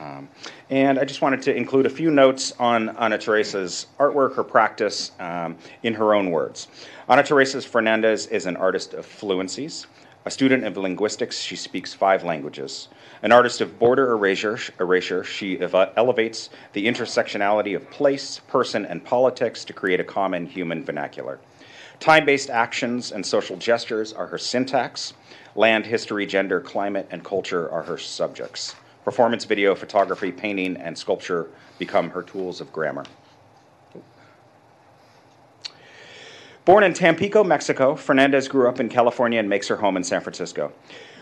[0.00, 0.30] Um,
[0.70, 5.12] and I just wanted to include a few notes on Ana Teresa's artwork, her practice,
[5.20, 6.68] um, in her own words.
[7.08, 9.86] Ana Teresa Fernandez is an artist of fluencies.
[10.24, 12.88] A student of linguistics, she speaks five languages.
[13.22, 19.04] An artist of border erasure, erasure she ev- elevates the intersectionality of place, person, and
[19.04, 21.40] politics to create a common human vernacular.
[22.00, 25.12] Time based actions and social gestures are her syntax.
[25.54, 28.74] Land, history, gender, climate, and culture are her subjects.
[29.04, 31.48] Performance video, photography, painting, and sculpture
[31.78, 33.04] become her tools of grammar.
[36.66, 40.20] Born in Tampico, Mexico, Fernandez grew up in California and makes her home in San
[40.20, 40.72] Francisco.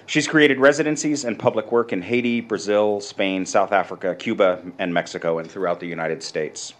[0.07, 5.39] She's created residencies and public work in Haiti, Brazil, Spain, South Africa, Cuba, and Mexico,
[5.39, 6.75] and throughout the United States.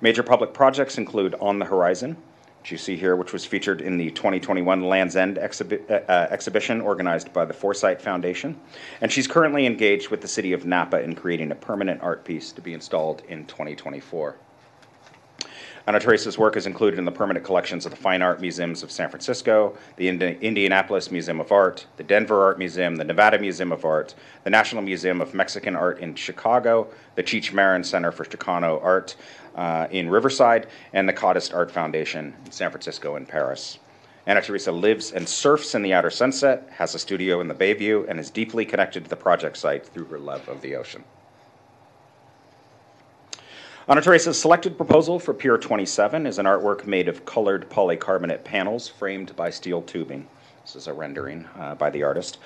[0.00, 2.16] Major public projects include On the Horizon,
[2.64, 6.28] which you see here, which was featured in the 2021 Land's End exhibi- uh, uh,
[6.30, 8.58] exhibition organized by the FOR-SITE Foundation.
[9.02, 12.52] And she's currently engaged with the city of Napa in creating a permanent art piece
[12.52, 14.36] to be installed in 2024.
[15.86, 18.90] Ana Teresa's work is included in the permanent collections of the Fine Art Museums of
[18.90, 23.70] San Francisco, the Indi- Indianapolis Museum of Art, the Denver Art Museum, the Nevada Museum
[23.70, 28.24] of Art, the National Museum of Mexican Art in Chicago, the Cheech Marin Center for
[28.24, 29.14] Chicano Art
[29.56, 33.78] uh, in Riverside, and the Kadist Art Foundation in San Francisco and Paris.
[34.26, 38.08] Ana Teresa lives and surfs in the outer sunset, has a studio in the Bayview,
[38.08, 41.04] and is deeply connected to the project site through her love of the ocean.
[43.86, 49.36] Ana selected proposal for Pier 27 is an artwork made of colored polycarbonate panels framed
[49.36, 50.26] by steel tubing.
[50.62, 52.38] This is a rendering uh, by the artist.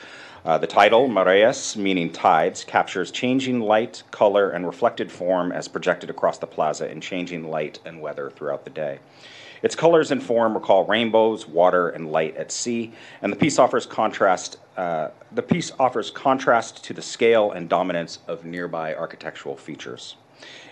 [0.44, 6.10] Uh, the title, Mareas, meaning tides, captures changing light, color, and reflected form as projected
[6.10, 8.98] across the plaza in changing light and weather throughout the day.
[9.62, 12.92] Its colors and form recall rainbows, water, and light at sea,
[13.22, 14.58] and the piece offers contrast.
[14.76, 20.16] Uh, the piece offers contrast to the scale and dominance of nearby architectural features.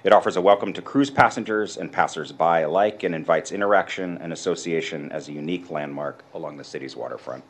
[0.05, 5.11] It offers a welcome to cruise passengers and passers-by alike and invites interaction and association
[5.11, 7.43] as a unique landmark along the city's waterfront.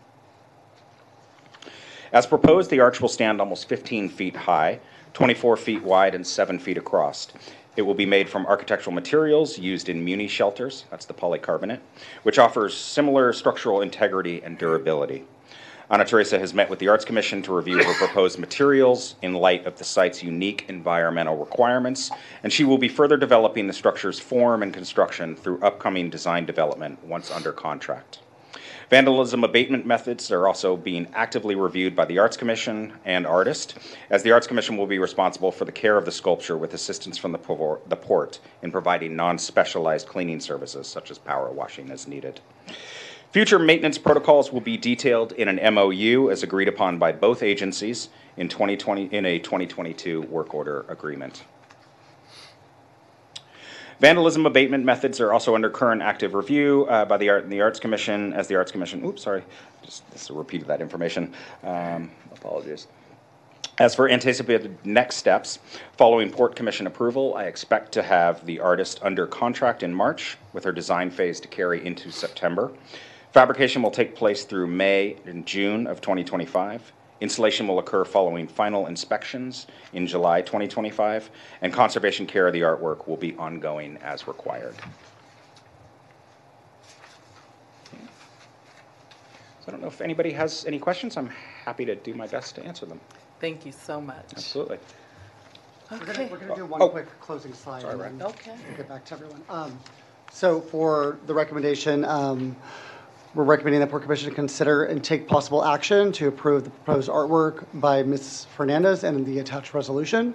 [2.12, 4.80] As proposed, the arch will stand almost 15 feet high,
[5.12, 7.28] 24 feet wide and 7 feet across.
[7.76, 11.80] It will be made from architectural materials used in muni shelters, that's the polycarbonate,
[12.22, 15.24] which offers similar structural integrity and durability.
[15.88, 19.66] Ana Teresa has met with the Arts Commission to review her proposed materials in light
[19.66, 22.10] of the site's unique environmental requirements,
[22.42, 27.04] and she will be further developing the structure's form and construction through upcoming design development
[27.04, 28.18] once under contract.
[28.90, 33.78] Vandalism abatement methods are also being actively reviewed by the Arts Commission and artist,
[34.10, 37.16] as the Arts Commission will be responsible for the care of the sculpture with assistance
[37.16, 42.40] from the port in providing non-specialized cleaning services such as power washing as needed.
[43.36, 48.08] Future maintenance protocols will be detailed in an MOU as agreed upon by both agencies
[48.38, 51.44] in 2020, in a 2022 work order agreement.
[54.00, 57.60] Vandalism abatement methods are also under current active review uh, by the Art, and the
[57.60, 59.44] Arts Commission, as the Arts Commission, oops, sorry,
[59.82, 61.34] just, a repeat of that information.
[61.62, 62.86] Um, apologies.
[63.76, 65.58] As for anticipated next steps,
[65.98, 70.64] following Port Commission approval, I expect to have the artist under contract in March with
[70.64, 72.72] her design phase to carry into September.
[73.40, 76.90] Fabrication will take place through May and June of 2025.
[77.20, 81.28] Installation will occur following final inspections in July 2025,
[81.60, 84.74] and conservation care of the artwork will be ongoing as required.
[87.92, 87.98] So
[89.68, 91.18] I don't know if anybody has any questions.
[91.18, 91.28] I'm
[91.66, 92.98] happy to do my best to answer them.
[93.38, 94.24] Thank you so much.
[94.32, 94.78] Absolutely.
[95.90, 96.06] We're Okay.
[96.14, 96.88] gonna, we're gonna do one Oh.
[96.88, 97.82] quick closing slide.
[97.82, 98.16] Sorry, and Ryan.
[98.16, 98.52] then Okay.
[98.66, 99.42] we'll Get back to everyone.
[99.50, 99.78] Um,
[100.32, 102.56] So for the recommendation, um,
[103.36, 107.66] we're recommending that Port Commission consider and take possible action to approve the proposed artwork
[107.74, 108.46] by Ms.
[108.56, 110.34] Fernandez and the attached resolution.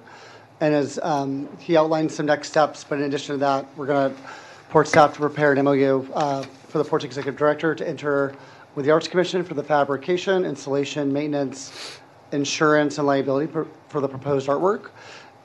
[0.60, 4.14] And as um, he outlined some next steps, but in addition to that, we're going
[4.14, 4.22] to,
[4.70, 8.36] Port staff to prepare an MOU uh, for the Port's Executive Director to enter
[8.76, 12.00] with the Arts Commission for the fabrication, installation, maintenance,
[12.32, 13.52] insurance, and liability
[13.90, 14.92] for the proposed artwork.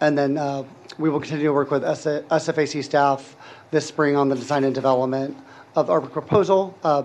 [0.02, 0.62] And then uh,
[0.98, 3.34] we will continue to work with SFAC staff
[3.70, 5.36] this spring on the design and development
[5.74, 7.02] of the artwork proposal uh,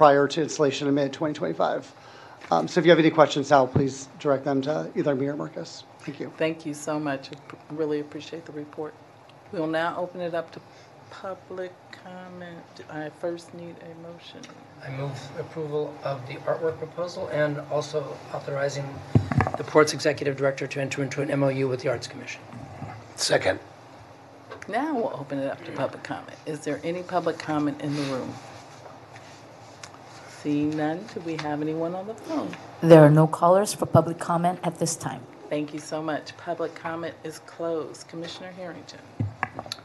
[0.00, 1.84] prior to installation in mid-2025.
[2.50, 5.36] Um, So if you have any questions now, please direct them to either me or
[5.36, 5.84] Marcus.
[5.98, 6.32] Thank you.
[6.38, 7.28] Thank you so much.
[7.30, 8.94] I really appreciate the report.
[9.52, 10.60] We'll now open it up to
[11.10, 12.64] public comment.
[12.88, 14.40] I first need a motion.
[14.82, 18.88] I move approval of the artwork proposal and also authorizing
[19.58, 22.40] the Port's Executive Director to enter into an MOU with the Arts Commission.
[23.16, 23.60] Second.
[24.66, 26.38] Now we'll open it up to public comment.
[26.46, 28.32] Is there any public comment in the room?
[30.42, 32.48] Seeing none, do we have anyone on the phone?
[32.82, 35.20] There are no callers for public comment at this time.
[35.50, 36.34] Thank you so much.
[36.38, 38.08] Public comment is closed.
[38.08, 39.00] Commissioner Harrington.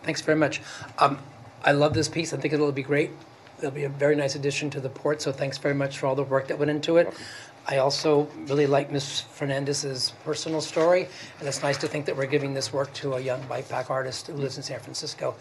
[0.03, 0.61] Thanks very much.
[0.98, 1.19] Um,
[1.65, 2.34] I love this piece.
[2.34, 3.11] I think it'll be great.
[3.57, 6.15] It'll be a very nice addition to the port, so thanks very much for all
[6.15, 7.14] the work that went into it.
[7.68, 9.22] I also really like Ms.
[9.22, 11.07] Fernandez's personal story,
[11.40, 14.27] and it's nice to think that we're giving this work to a young BIPOC artist
[14.27, 15.36] who lives in San Francisco.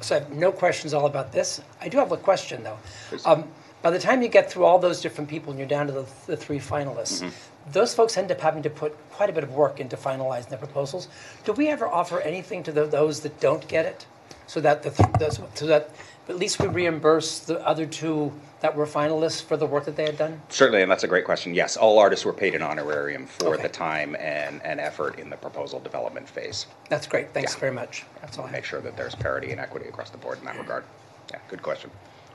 [0.00, 1.62] So I have no questions all about this.
[1.80, 2.78] I do have a question, though.
[3.24, 3.44] Um,
[3.82, 6.06] By the time you get through all those different people and you're down to the,
[6.26, 7.72] the three finalists, mm-hmm.
[7.72, 10.58] those folks end up having to put quite a bit of work into finalizing their
[10.58, 11.08] proposals.
[11.44, 14.06] Do we ever offer anything to the, those that don't get it?
[14.46, 15.90] So that the, those- so that
[16.28, 20.04] at least we reimburse the other two that were finalists for the work that they
[20.04, 20.40] had done?
[20.48, 21.54] Certainly, and that's a great question.
[21.54, 23.62] Yes, all artists were paid an honorarium for Okay.
[23.62, 26.66] the time and, and effort in the proposal development phase.
[26.88, 27.32] That's great.
[27.32, 27.60] Thanks Yeah.
[27.60, 28.04] very much.
[28.20, 28.52] That's all I have.
[28.54, 30.84] Make sure that there's parity and equity across the board in that regard.
[31.30, 31.90] Yeah, good question.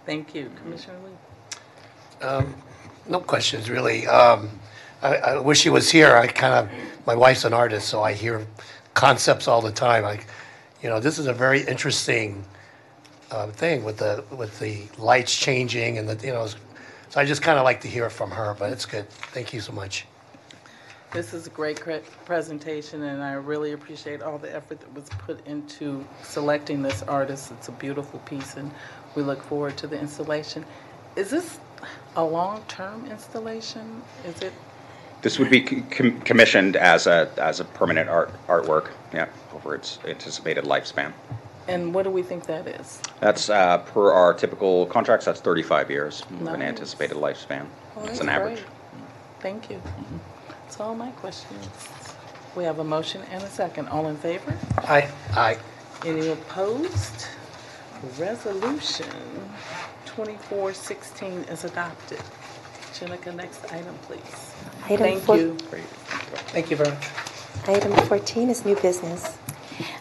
[0.05, 0.51] Thank you.
[0.61, 1.11] Commissioner Lee.
[3.07, 4.07] No questions, really.
[4.07, 4.49] Um,
[5.01, 6.15] I, I wish he was here.
[6.15, 6.69] I kind of,
[7.05, 8.47] my wife's an artist, so I hear
[8.95, 10.03] concepts all the time.
[10.03, 10.25] Like,
[10.81, 12.43] you know, this is a very interesting
[13.31, 16.47] uh, thing with the with the lights changing and the you know.
[16.47, 16.57] So
[17.15, 19.09] I just kind of like to hear from her, but it's good.
[19.09, 20.05] Thank you so much.
[21.13, 21.81] This is a great
[22.25, 27.51] presentation, and I really appreciate all the effort that was put into selecting this artist.
[27.51, 28.69] It's a beautiful piece, and
[29.15, 30.65] we look forward to the installation.
[31.15, 31.59] Is this
[32.15, 34.01] a long-term installation?
[34.25, 34.53] Is it,
[35.21, 39.99] This would be com- commissioned as a, as a permanent art, artwork, yeah, over its
[40.05, 41.13] anticipated lifespan.
[41.67, 43.01] and what do we think that is?
[43.21, 47.65] That's, uh, per our typical contracts, that's 35 years of an anticipated lifespan.
[47.97, 48.57] It's that's an average.
[48.59, 48.67] great.
[49.39, 49.81] Thank you.
[50.49, 51.67] That's all my questions.
[52.55, 53.87] We have a motion and a second.
[53.89, 54.53] All in favor?
[54.77, 55.09] Aye.
[55.33, 55.57] Aye.
[56.05, 57.25] Any opposed?
[58.19, 59.07] Resolution
[60.15, 62.19] 2416 is adopted.
[62.93, 64.53] Jenica, next item, please.
[64.85, 65.57] Item Thank four- you.
[65.69, 65.83] Great.
[66.53, 67.07] Thank you very much.
[67.67, 69.37] Item 14 is new business.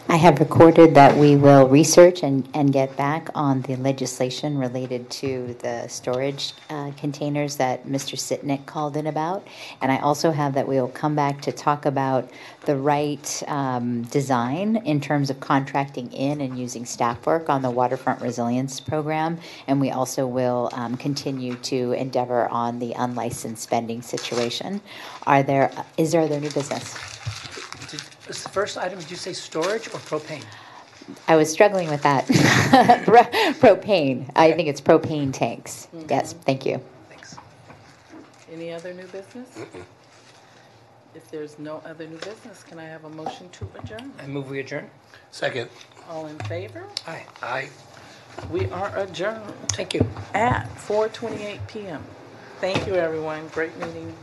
[0.07, 5.09] I have recorded that we will research and, and get back on the legislation related
[5.09, 8.15] to the storage uh, containers that Mr.
[8.15, 9.45] Sittnick called in about.
[9.81, 12.29] And I also have that we will come back to talk about
[12.65, 17.71] the right um, design in terms of contracting in and using staff work on the
[17.71, 19.37] waterfront resilience program.
[19.67, 24.79] And we also will um, continue to endeavor on the unlicensed spending situation.
[25.27, 26.95] Are there, is there other new business?
[28.25, 30.43] Did- Was the first item, did you say storage or propane?
[31.27, 32.25] I was struggling with that.
[33.05, 33.21] Pro-
[33.75, 34.29] propane.
[34.35, 35.87] I think it's propane tanks.
[35.95, 36.07] Mm-hmm.
[36.09, 36.81] Yes, thank you.
[37.09, 37.37] Thanks.
[38.51, 39.59] Any other new business?
[41.13, 44.11] If there's no other new business, can I have a motion to adjourn?
[44.19, 44.89] I move we adjourn.
[45.31, 45.69] Second.
[46.09, 46.83] All in favor?
[47.05, 47.25] Aye.
[47.43, 47.69] Aye.
[48.51, 50.05] We are adjourned Thank you.
[50.33, 52.03] at 4:28 PM.
[52.59, 53.47] Thank you, everyone.
[53.49, 54.13] Great meeting.